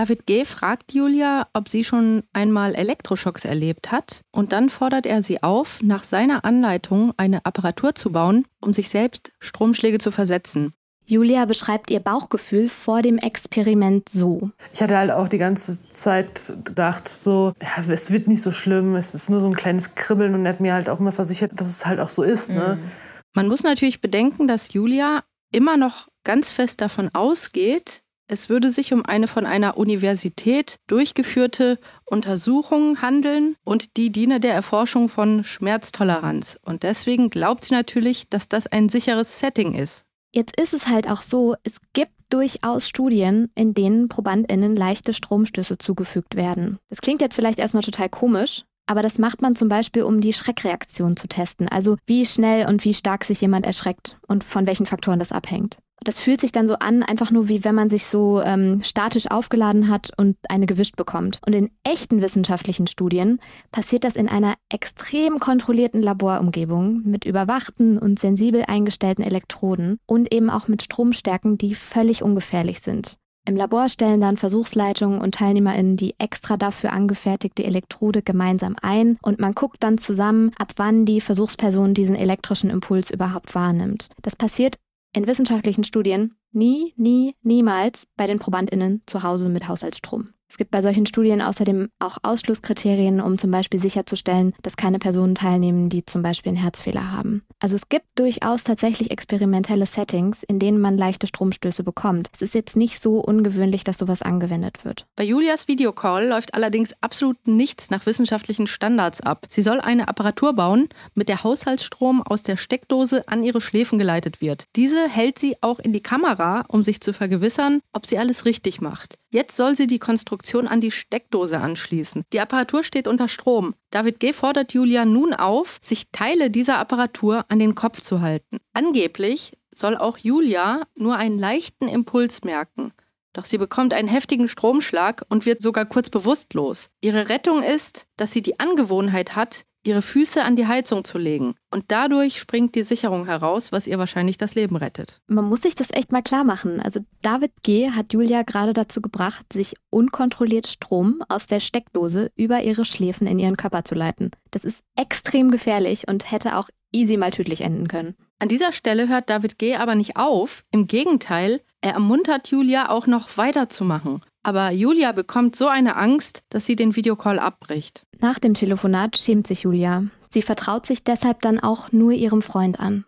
David 0.00 0.24
G. 0.24 0.46
fragt 0.46 0.94
Julia, 0.94 1.46
ob 1.52 1.68
sie 1.68 1.84
schon 1.84 2.22
einmal 2.32 2.74
Elektroschocks 2.74 3.44
erlebt 3.44 3.92
hat. 3.92 4.22
Und 4.32 4.54
dann 4.54 4.70
fordert 4.70 5.04
er 5.04 5.22
sie 5.22 5.42
auf, 5.42 5.82
nach 5.82 6.04
seiner 6.04 6.46
Anleitung 6.46 7.12
eine 7.18 7.44
Apparatur 7.44 7.94
zu 7.94 8.10
bauen, 8.10 8.46
um 8.62 8.72
sich 8.72 8.88
selbst 8.88 9.30
Stromschläge 9.40 9.98
zu 9.98 10.10
versetzen. 10.10 10.72
Julia 11.04 11.44
beschreibt 11.44 11.90
ihr 11.90 12.00
Bauchgefühl 12.00 12.70
vor 12.70 13.02
dem 13.02 13.18
Experiment 13.18 14.08
so. 14.08 14.50
Ich 14.72 14.80
hatte 14.80 14.96
halt 14.96 15.10
auch 15.10 15.28
die 15.28 15.36
ganze 15.36 15.86
Zeit 15.90 16.50
gedacht, 16.64 17.06
so, 17.06 17.52
ja, 17.60 17.84
es 17.92 18.10
wird 18.10 18.26
nicht 18.26 18.40
so 18.40 18.52
schlimm, 18.52 18.94
es 18.94 19.12
ist 19.12 19.28
nur 19.28 19.42
so 19.42 19.48
ein 19.48 19.54
kleines 19.54 19.94
Kribbeln 19.96 20.34
und 20.34 20.46
er 20.46 20.54
hat 20.54 20.60
mir 20.60 20.72
halt 20.72 20.88
auch 20.88 20.98
immer 20.98 21.12
versichert, 21.12 21.52
dass 21.56 21.68
es 21.68 21.84
halt 21.84 22.00
auch 22.00 22.08
so 22.08 22.22
ist. 22.22 22.48
Ne? 22.48 22.78
Mhm. 22.80 22.90
Man 23.34 23.48
muss 23.48 23.64
natürlich 23.64 24.00
bedenken, 24.00 24.48
dass 24.48 24.72
Julia 24.72 25.24
immer 25.52 25.76
noch 25.76 26.08
ganz 26.24 26.52
fest 26.52 26.80
davon 26.80 27.10
ausgeht, 27.12 28.02
es 28.30 28.48
würde 28.48 28.70
sich 28.70 28.92
um 28.92 29.04
eine 29.04 29.26
von 29.26 29.44
einer 29.44 29.76
Universität 29.76 30.76
durchgeführte 30.86 31.80
Untersuchung 32.04 33.02
handeln 33.02 33.56
und 33.64 33.96
die 33.96 34.12
diene 34.12 34.38
der 34.38 34.54
Erforschung 34.54 35.08
von 35.08 35.42
Schmerztoleranz. 35.42 36.56
Und 36.64 36.84
deswegen 36.84 37.30
glaubt 37.30 37.64
sie 37.64 37.74
natürlich, 37.74 38.28
dass 38.28 38.48
das 38.48 38.68
ein 38.68 38.88
sicheres 38.88 39.40
Setting 39.40 39.74
ist. 39.74 40.04
Jetzt 40.32 40.60
ist 40.60 40.74
es 40.74 40.86
halt 40.86 41.10
auch 41.10 41.22
so, 41.22 41.56
es 41.64 41.78
gibt 41.92 42.12
durchaus 42.28 42.88
Studien, 42.88 43.50
in 43.56 43.74
denen 43.74 44.08
ProbandInnen 44.08 44.76
leichte 44.76 45.12
Stromstöße 45.12 45.78
zugefügt 45.78 46.36
werden. 46.36 46.78
Das 46.88 47.00
klingt 47.00 47.20
jetzt 47.20 47.34
vielleicht 47.34 47.58
erstmal 47.58 47.82
total 47.82 48.08
komisch, 48.08 48.62
aber 48.86 49.02
das 49.02 49.18
macht 49.18 49.42
man 49.42 49.56
zum 49.56 49.68
Beispiel, 49.68 50.04
um 50.04 50.20
die 50.20 50.32
Schreckreaktion 50.32 51.16
zu 51.16 51.26
testen. 51.26 51.68
Also 51.68 51.96
wie 52.06 52.24
schnell 52.24 52.68
und 52.68 52.84
wie 52.84 52.94
stark 52.94 53.24
sich 53.24 53.40
jemand 53.40 53.66
erschreckt 53.66 54.20
und 54.28 54.44
von 54.44 54.68
welchen 54.68 54.86
Faktoren 54.86 55.18
das 55.18 55.32
abhängt 55.32 55.78
das 56.04 56.18
fühlt 56.18 56.40
sich 56.40 56.52
dann 56.52 56.66
so 56.66 56.74
an, 56.74 57.02
einfach 57.02 57.30
nur 57.30 57.48
wie 57.48 57.64
wenn 57.64 57.74
man 57.74 57.90
sich 57.90 58.06
so 58.06 58.40
ähm, 58.42 58.82
statisch 58.82 59.30
aufgeladen 59.30 59.88
hat 59.88 60.10
und 60.16 60.36
eine 60.48 60.66
gewischt 60.66 60.96
bekommt. 60.96 61.40
Und 61.46 61.52
in 61.52 61.70
echten 61.84 62.22
wissenschaftlichen 62.22 62.86
Studien 62.86 63.40
passiert 63.70 64.04
das 64.04 64.16
in 64.16 64.28
einer 64.28 64.54
extrem 64.72 65.40
kontrollierten 65.40 66.02
Laborumgebung 66.02 67.02
mit 67.04 67.24
überwachten 67.24 67.98
und 67.98 68.18
sensibel 68.18 68.64
eingestellten 68.66 69.24
Elektroden 69.24 69.98
und 70.06 70.32
eben 70.32 70.50
auch 70.50 70.68
mit 70.68 70.82
Stromstärken, 70.82 71.58
die 71.58 71.74
völlig 71.74 72.22
ungefährlich 72.22 72.80
sind. 72.80 73.16
Im 73.46 73.56
Labor 73.56 73.88
stellen 73.88 74.20
dann 74.20 74.36
Versuchsleitungen 74.36 75.20
und 75.20 75.34
TeilnehmerInnen 75.34 75.96
die 75.96 76.14
extra 76.18 76.56
dafür 76.56 76.92
angefertigte 76.92 77.64
Elektrode 77.64 78.22
gemeinsam 78.22 78.76
ein 78.82 79.16
und 79.22 79.40
man 79.40 79.54
guckt 79.54 79.82
dann 79.82 79.96
zusammen, 79.96 80.52
ab 80.58 80.72
wann 80.76 81.06
die 81.06 81.22
Versuchsperson 81.22 81.94
diesen 81.94 82.16
elektrischen 82.16 82.70
Impuls 82.70 83.10
überhaupt 83.10 83.54
wahrnimmt. 83.54 84.08
Das 84.22 84.36
passiert 84.36 84.76
in 85.12 85.26
wissenschaftlichen 85.26 85.84
Studien 85.84 86.34
nie, 86.52 86.94
nie, 86.96 87.34
niemals 87.42 88.06
bei 88.16 88.26
den 88.26 88.38
ProbandInnen 88.38 89.02
zu 89.06 89.22
Hause 89.22 89.48
mit 89.48 89.68
Haushaltsstrom. 89.68 90.32
Es 90.50 90.58
gibt 90.58 90.72
bei 90.72 90.82
solchen 90.82 91.06
Studien 91.06 91.40
außerdem 91.40 91.90
auch 92.00 92.18
Ausschlusskriterien, 92.24 93.20
um 93.20 93.38
zum 93.38 93.52
Beispiel 93.52 93.78
sicherzustellen, 93.78 94.52
dass 94.62 94.76
keine 94.76 94.98
Personen 94.98 95.36
teilnehmen, 95.36 95.88
die 95.88 96.04
zum 96.04 96.22
Beispiel 96.22 96.50
einen 96.50 96.60
Herzfehler 96.60 97.12
haben. 97.12 97.44
Also 97.60 97.76
es 97.76 97.88
gibt 97.88 98.06
durchaus 98.16 98.64
tatsächlich 98.64 99.12
experimentelle 99.12 99.86
Settings, 99.86 100.42
in 100.42 100.58
denen 100.58 100.80
man 100.80 100.98
leichte 100.98 101.28
Stromstöße 101.28 101.84
bekommt. 101.84 102.30
Es 102.34 102.42
ist 102.42 102.54
jetzt 102.54 102.74
nicht 102.74 103.00
so 103.00 103.20
ungewöhnlich, 103.20 103.84
dass 103.84 103.98
sowas 103.98 104.22
angewendet 104.22 104.84
wird. 104.84 105.06
Bei 105.14 105.22
Julias 105.22 105.68
Videocall 105.68 106.26
läuft 106.26 106.54
allerdings 106.54 106.94
absolut 107.00 107.46
nichts 107.46 107.90
nach 107.90 108.04
wissenschaftlichen 108.06 108.66
Standards 108.66 109.20
ab. 109.20 109.46
Sie 109.48 109.62
soll 109.62 109.80
eine 109.80 110.08
Apparatur 110.08 110.54
bauen, 110.54 110.88
mit 111.14 111.28
der 111.28 111.44
Haushaltsstrom 111.44 112.22
aus 112.22 112.42
der 112.42 112.56
Steckdose 112.56 113.28
an 113.28 113.44
ihre 113.44 113.60
Schläfen 113.60 114.00
geleitet 114.00 114.40
wird. 114.40 114.64
Diese 114.74 115.08
hält 115.08 115.38
sie 115.38 115.56
auch 115.60 115.78
in 115.78 115.92
die 115.92 116.02
Kamera, 116.02 116.64
um 116.66 116.82
sich 116.82 117.00
zu 117.00 117.12
vergewissern, 117.12 117.82
ob 117.92 118.04
sie 118.04 118.18
alles 118.18 118.46
richtig 118.46 118.80
macht. 118.80 119.19
Jetzt 119.32 119.56
soll 119.56 119.76
sie 119.76 119.86
die 119.86 120.00
Konstruktion 120.00 120.66
an 120.66 120.80
die 120.80 120.90
Steckdose 120.90 121.58
anschließen. 121.58 122.24
Die 122.32 122.40
Apparatur 122.40 122.82
steht 122.82 123.06
unter 123.06 123.28
Strom. 123.28 123.74
David 123.90 124.18
G. 124.18 124.32
fordert 124.32 124.72
Julia 124.72 125.04
nun 125.04 125.32
auf, 125.32 125.78
sich 125.80 126.10
Teile 126.10 126.50
dieser 126.50 126.78
Apparatur 126.78 127.44
an 127.48 127.60
den 127.60 127.76
Kopf 127.76 128.00
zu 128.00 128.20
halten. 128.20 128.58
Angeblich 128.72 129.56
soll 129.72 129.96
auch 129.96 130.18
Julia 130.18 130.82
nur 130.96 131.16
einen 131.16 131.38
leichten 131.38 131.86
Impuls 131.86 132.42
merken. 132.42 132.92
Doch 133.32 133.44
sie 133.44 133.58
bekommt 133.58 133.94
einen 133.94 134.08
heftigen 134.08 134.48
Stromschlag 134.48 135.24
und 135.28 135.46
wird 135.46 135.62
sogar 135.62 135.86
kurz 135.86 136.10
bewusstlos. 136.10 136.90
Ihre 137.00 137.28
Rettung 137.28 137.62
ist, 137.62 138.08
dass 138.16 138.32
sie 138.32 138.42
die 138.42 138.58
Angewohnheit 138.58 139.36
hat, 139.36 139.64
ihre 139.84 140.02
Füße 140.02 140.42
an 140.42 140.56
die 140.56 140.66
Heizung 140.66 141.04
zu 141.04 141.18
legen. 141.18 141.54
Und 141.70 141.84
dadurch 141.88 142.38
springt 142.38 142.74
die 142.74 142.82
Sicherung 142.82 143.26
heraus, 143.26 143.72
was 143.72 143.86
ihr 143.86 143.98
wahrscheinlich 143.98 144.38
das 144.38 144.54
Leben 144.54 144.76
rettet. 144.76 145.20
Man 145.26 145.44
muss 145.44 145.62
sich 145.62 145.74
das 145.74 145.90
echt 145.92 146.12
mal 146.12 146.22
klar 146.22 146.44
machen. 146.44 146.80
Also 146.80 147.00
David 147.22 147.52
G. 147.62 147.90
hat 147.90 148.12
Julia 148.12 148.42
gerade 148.42 148.72
dazu 148.72 149.00
gebracht, 149.00 149.52
sich 149.52 149.74
unkontrolliert 149.90 150.66
Strom 150.66 151.22
aus 151.28 151.46
der 151.46 151.60
Steckdose 151.60 152.30
über 152.36 152.62
ihre 152.62 152.84
Schläfen 152.84 153.26
in 153.26 153.38
ihren 153.38 153.56
Körper 153.56 153.84
zu 153.84 153.94
leiten. 153.94 154.30
Das 154.50 154.64
ist 154.64 154.82
extrem 154.96 155.50
gefährlich 155.50 156.08
und 156.08 156.30
hätte 156.30 156.56
auch 156.56 156.68
easy 156.92 157.16
mal 157.16 157.30
tödlich 157.30 157.60
enden 157.60 157.88
können. 157.88 158.14
An 158.38 158.48
dieser 158.48 158.72
Stelle 158.72 159.08
hört 159.08 159.28
David 159.30 159.58
G. 159.58 159.76
aber 159.76 159.94
nicht 159.94 160.16
auf. 160.16 160.64
Im 160.70 160.86
Gegenteil, 160.86 161.60
er 161.82 161.92
ermuntert 161.92 162.48
Julia 162.48 162.88
auch 162.88 163.06
noch 163.06 163.36
weiterzumachen. 163.36 164.22
Aber 164.42 164.70
Julia 164.70 165.12
bekommt 165.12 165.54
so 165.54 165.68
eine 165.68 165.96
Angst, 165.96 166.42
dass 166.48 166.64
sie 166.64 166.74
den 166.74 166.96
Videocall 166.96 167.38
abbricht. 167.38 168.06
Nach 168.20 168.38
dem 168.38 168.54
Telefonat 168.54 169.18
schämt 169.18 169.46
sich 169.46 169.62
Julia. 169.62 170.04
Sie 170.30 170.40
vertraut 170.40 170.86
sich 170.86 171.04
deshalb 171.04 171.42
dann 171.42 171.60
auch 171.60 171.92
nur 171.92 172.12
ihrem 172.12 172.40
Freund 172.40 172.80
an. 172.80 173.04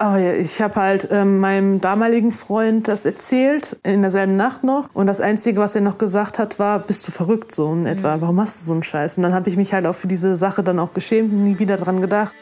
Oh 0.00 0.16
ja, 0.16 0.32
ich 0.32 0.60
habe 0.60 0.74
halt 0.74 1.06
ähm, 1.12 1.38
meinem 1.38 1.80
damaligen 1.80 2.32
Freund 2.32 2.88
das 2.88 3.06
erzählt, 3.06 3.76
in 3.84 4.02
derselben 4.02 4.34
Nacht 4.34 4.64
noch. 4.64 4.92
Und 4.94 5.06
das 5.06 5.20
Einzige, 5.20 5.60
was 5.60 5.76
er 5.76 5.82
noch 5.82 5.98
gesagt 5.98 6.40
hat, 6.40 6.58
war, 6.58 6.80
bist 6.80 7.06
du 7.06 7.12
verrückt 7.12 7.54
so 7.54 7.72
in 7.72 7.86
etwa? 7.86 8.20
Warum 8.20 8.34
machst 8.34 8.60
du 8.60 8.66
so 8.66 8.72
einen 8.72 8.82
Scheiß? 8.82 9.18
Und 9.18 9.22
dann 9.22 9.34
habe 9.34 9.48
ich 9.48 9.56
mich 9.56 9.72
halt 9.72 9.86
auch 9.86 9.94
für 9.94 10.08
diese 10.08 10.34
Sache 10.34 10.64
dann 10.64 10.80
auch 10.80 10.92
geschämt 10.92 11.32
und 11.32 11.44
nie 11.44 11.60
wieder 11.60 11.76
dran 11.76 12.00
gedacht. 12.00 12.34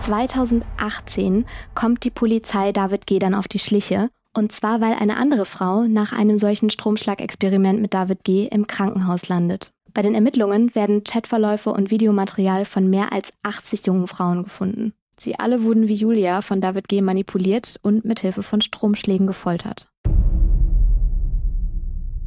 2018 0.00 1.46
kommt 1.76 2.02
die 2.02 2.10
Polizei 2.10 2.72
David 2.72 3.06
G. 3.06 3.20
dann 3.20 3.36
auf 3.36 3.46
die 3.46 3.60
Schliche 3.60 4.10
und 4.34 4.52
zwar, 4.52 4.80
weil 4.80 4.94
eine 4.94 5.16
andere 5.16 5.46
Frau 5.46 5.84
nach 5.84 6.12
einem 6.12 6.38
solchen 6.38 6.68
Stromschlagexperiment 6.68 7.80
mit 7.80 7.94
David 7.94 8.24
G. 8.24 8.48
im 8.50 8.66
Krankenhaus 8.66 9.28
landet. 9.28 9.70
Bei 9.94 10.02
den 10.02 10.16
Ermittlungen 10.16 10.74
werden 10.74 11.04
Chatverläufe 11.04 11.70
und 11.70 11.92
Videomaterial 11.92 12.64
von 12.64 12.90
mehr 12.90 13.12
als 13.12 13.32
80 13.44 13.86
jungen 13.86 14.08
Frauen 14.08 14.42
gefunden. 14.42 14.92
Sie 15.18 15.38
alle 15.38 15.62
wurden 15.62 15.86
wie 15.86 15.94
Julia 15.94 16.42
von 16.42 16.60
David 16.60 16.88
G. 16.88 17.00
manipuliert 17.00 17.78
und 17.82 18.04
mit 18.04 18.18
Hilfe 18.20 18.42
von 18.42 18.60
Stromschlägen 18.60 19.28
gefoltert. 19.28 19.86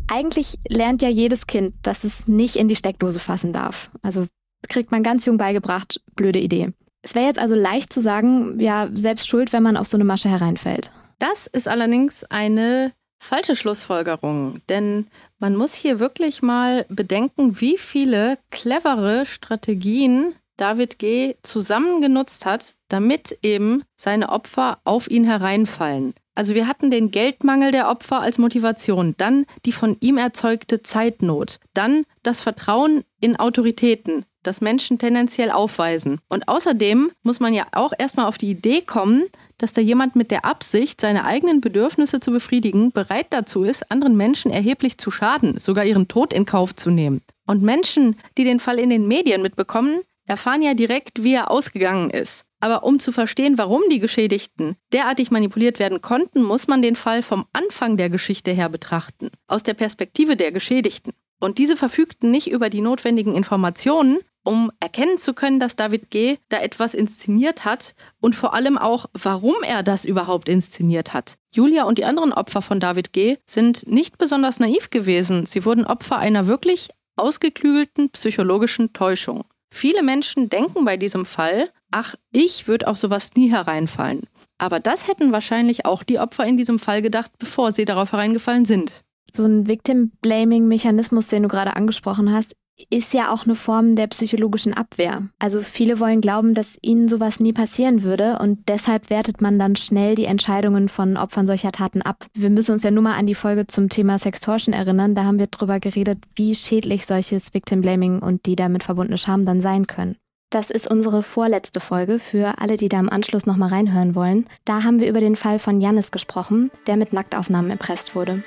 Eigentlich 0.09 0.57
lernt 0.69 1.01
ja 1.01 1.09
jedes 1.09 1.47
Kind, 1.47 1.75
dass 1.81 2.05
es 2.05 2.29
nicht 2.29 2.55
in 2.55 2.69
die 2.69 2.77
Steckdose 2.77 3.19
fassen 3.19 3.51
darf. 3.51 3.91
Also 4.01 4.27
kriegt 4.69 4.91
man 4.91 5.03
ganz 5.03 5.25
jung 5.25 5.37
beigebracht, 5.37 5.99
blöde 6.15 6.39
Idee. 6.39 6.71
Es 7.01 7.13
wäre 7.13 7.25
jetzt 7.25 7.39
also 7.39 7.55
leicht 7.55 7.91
zu 7.91 8.01
sagen, 8.01 8.59
ja, 8.61 8.87
selbst 8.93 9.27
schuld, 9.27 9.51
wenn 9.51 9.63
man 9.63 9.75
auf 9.75 9.87
so 9.87 9.97
eine 9.97 10.05
Masche 10.05 10.29
hereinfällt. 10.29 10.91
Das 11.19 11.47
ist 11.47 11.67
allerdings 11.67 12.23
eine 12.25 12.93
falsche 13.19 13.55
Schlussfolgerung, 13.55 14.61
denn 14.69 15.07
man 15.39 15.55
muss 15.55 15.73
hier 15.73 15.99
wirklich 15.99 16.41
mal 16.41 16.85
bedenken, 16.89 17.59
wie 17.59 17.77
viele 17.77 18.37
clevere 18.51 19.25
Strategien 19.25 20.35
David 20.57 20.99
G. 20.99 21.35
zusammengenutzt 21.43 22.45
hat, 22.45 22.77
damit 22.89 23.37
eben 23.43 23.83
seine 23.95 24.29
Opfer 24.29 24.79
auf 24.83 25.09
ihn 25.09 25.23
hereinfallen. 25.23 26.13
Also 26.35 26.53
wir 26.53 26.67
hatten 26.67 26.91
den 26.91 27.09
Geldmangel 27.09 27.71
der 27.71 27.89
Opfer 27.89 28.21
als 28.21 28.37
Motivation, 28.37 29.15
dann 29.17 29.45
die 29.65 29.71
von 29.71 29.97
ihm 30.01 30.17
erzeugte 30.17 30.83
Zeitnot, 30.83 31.59
dann 31.73 32.05
das 32.21 32.41
Vertrauen 32.41 33.03
in 33.19 33.39
Autoritäten, 33.39 34.25
das 34.47 34.61
Menschen 34.61 34.97
tendenziell 34.97 35.51
aufweisen. 35.51 36.19
Und 36.29 36.47
außerdem 36.47 37.11
muss 37.23 37.39
man 37.39 37.53
ja 37.53 37.67
auch 37.73 37.93
erstmal 37.97 38.25
auf 38.25 38.37
die 38.37 38.49
Idee 38.49 38.81
kommen, 38.81 39.25
dass 39.57 39.73
da 39.73 39.81
jemand 39.81 40.15
mit 40.15 40.31
der 40.31 40.45
Absicht, 40.45 41.01
seine 41.01 41.25
eigenen 41.25 41.61
Bedürfnisse 41.61 42.19
zu 42.19 42.31
befriedigen, 42.31 42.91
bereit 42.91 43.27
dazu 43.31 43.63
ist, 43.63 43.91
anderen 43.91 44.15
Menschen 44.15 44.51
erheblich 44.51 44.97
zu 44.97 45.11
schaden, 45.11 45.59
sogar 45.59 45.85
ihren 45.85 46.07
Tod 46.07 46.33
in 46.33 46.45
Kauf 46.45 46.73
zu 46.75 46.89
nehmen. 46.89 47.21
Und 47.45 47.61
Menschen, 47.61 48.15
die 48.37 48.43
den 48.43 48.59
Fall 48.59 48.79
in 48.79 48.89
den 48.89 49.07
Medien 49.07 49.41
mitbekommen, 49.41 50.01
erfahren 50.25 50.61
ja 50.61 50.73
direkt, 50.73 51.23
wie 51.23 51.33
er 51.33 51.51
ausgegangen 51.51 52.09
ist. 52.09 52.45
Aber 52.59 52.83
um 52.83 52.99
zu 52.99 53.11
verstehen, 53.11 53.57
warum 53.57 53.83
die 53.91 53.99
Geschädigten 53.99 54.75
derartig 54.91 55.31
manipuliert 55.31 55.79
werden 55.79 56.01
konnten, 56.01 56.41
muss 56.41 56.67
man 56.67 56.81
den 56.81 56.95
Fall 56.95 57.21
vom 57.21 57.45
Anfang 57.53 57.97
der 57.97 58.09
Geschichte 58.09 58.51
her 58.51 58.69
betrachten, 58.69 59.29
aus 59.47 59.63
der 59.63 59.75
Perspektive 59.75 60.35
der 60.35 60.51
Geschädigten. 60.51 61.13
Und 61.39 61.59
diese 61.59 61.77
verfügten 61.77 62.31
nicht 62.31 62.49
über 62.49 62.69
die 62.69 62.81
notwendigen 62.81 63.35
Informationen, 63.35 64.19
um 64.47 64.71
erkennen 64.79 65.17
zu 65.17 65.33
können, 65.33 65.59
dass 65.59 65.75
David 65.75 66.09
G. 66.09 66.37
da 66.47 66.59
etwas 66.59 66.93
inszeniert 66.93 67.65
hat 67.65 67.95
und 68.21 68.33
vor 68.33 68.53
allem 68.53 68.77
auch, 68.77 69.07
warum 69.11 69.55
er 69.61 69.83
das 69.83 70.05
überhaupt 70.05 70.47
inszeniert 70.47 71.13
hat. 71.13 71.37
Julia 71.53 71.83
und 71.83 71.97
die 71.97 72.05
anderen 72.05 72.31
Opfer 72.31 72.61
von 72.61 72.79
David 72.79 73.11
G. 73.11 73.37
sind 73.45 73.85
nicht 73.87 74.17
besonders 74.17 74.61
naiv 74.61 74.89
gewesen. 74.89 75.45
Sie 75.45 75.65
wurden 75.65 75.85
Opfer 75.85 76.17
einer 76.17 76.47
wirklich 76.47 76.89
ausgeklügelten 77.17 78.09
psychologischen 78.11 78.93
Täuschung. 78.93 79.43
Viele 79.69 80.01
Menschen 80.01 80.47
denken 80.47 80.85
bei 80.85 80.95
diesem 80.95 81.25
Fall, 81.25 81.69
ach, 81.91 82.15
ich 82.31 82.69
würde 82.69 82.87
auf 82.87 82.97
sowas 82.97 83.31
nie 83.35 83.51
hereinfallen. 83.51 84.27
Aber 84.59 84.79
das 84.79 85.09
hätten 85.09 85.33
wahrscheinlich 85.33 85.85
auch 85.85 86.03
die 86.03 86.19
Opfer 86.19 86.45
in 86.45 86.55
diesem 86.55 86.79
Fall 86.79 87.01
gedacht, 87.01 87.33
bevor 87.37 87.73
sie 87.73 87.83
darauf 87.83 88.13
hereingefallen 88.13 88.63
sind. 88.63 89.03
So 89.33 89.43
ein 89.43 89.67
Victim-Blaming-Mechanismus, 89.67 91.27
den 91.27 91.43
du 91.43 91.49
gerade 91.49 91.75
angesprochen 91.75 92.31
hast, 92.31 92.55
ist 92.89 93.13
ja 93.13 93.33
auch 93.33 93.45
eine 93.45 93.55
Form 93.55 93.95
der 93.95 94.07
psychologischen 94.07 94.73
Abwehr. 94.73 95.29
Also 95.39 95.61
viele 95.61 95.99
wollen 95.99 96.21
glauben, 96.21 96.53
dass 96.53 96.77
ihnen 96.81 97.07
sowas 97.07 97.39
nie 97.39 97.53
passieren 97.53 98.03
würde 98.03 98.39
und 98.39 98.67
deshalb 98.67 99.09
wertet 99.09 99.41
man 99.41 99.59
dann 99.59 99.75
schnell 99.75 100.15
die 100.15 100.25
Entscheidungen 100.25 100.89
von 100.89 101.17
Opfern 101.17 101.47
solcher 101.47 101.71
Taten 101.71 102.01
ab. 102.01 102.27
Wir 102.33 102.49
müssen 102.49 102.71
uns 102.71 102.83
ja 102.83 102.91
nur 102.91 103.03
mal 103.03 103.17
an 103.17 103.27
die 103.27 103.35
Folge 103.35 103.67
zum 103.67 103.89
Thema 103.89 104.19
Sextortion 104.19 104.73
erinnern. 104.73 105.15
Da 105.15 105.23
haben 105.23 105.39
wir 105.39 105.47
drüber 105.47 105.79
geredet, 105.79 106.19
wie 106.35 106.55
schädlich 106.55 107.05
solches 107.05 107.53
Victim 107.53 107.81
Blaming 107.81 108.19
und 108.19 108.45
die 108.45 108.55
damit 108.55 108.83
verbundene 108.83 109.17
Scham 109.17 109.45
dann 109.45 109.61
sein 109.61 109.87
können. 109.87 110.17
Das 110.49 110.69
ist 110.69 110.89
unsere 110.89 111.23
vorletzte 111.23 111.81
Folge 111.81 112.19
für 112.19 112.59
alle, 112.59 112.77
die 112.77 112.87
da 112.87 112.99
im 112.99 113.09
Anschluss 113.09 113.45
nochmal 113.45 113.69
reinhören 113.69 114.15
wollen. 114.15 114.45
Da 114.63 114.83
haben 114.83 115.01
wir 115.01 115.09
über 115.09 115.19
den 115.19 115.35
Fall 115.35 115.59
von 115.59 115.81
Jannis 115.81 116.11
gesprochen, 116.11 116.71
der 116.87 116.95
mit 116.95 117.11
Nacktaufnahmen 117.11 117.69
erpresst 117.69 118.15
wurde. 118.15 118.43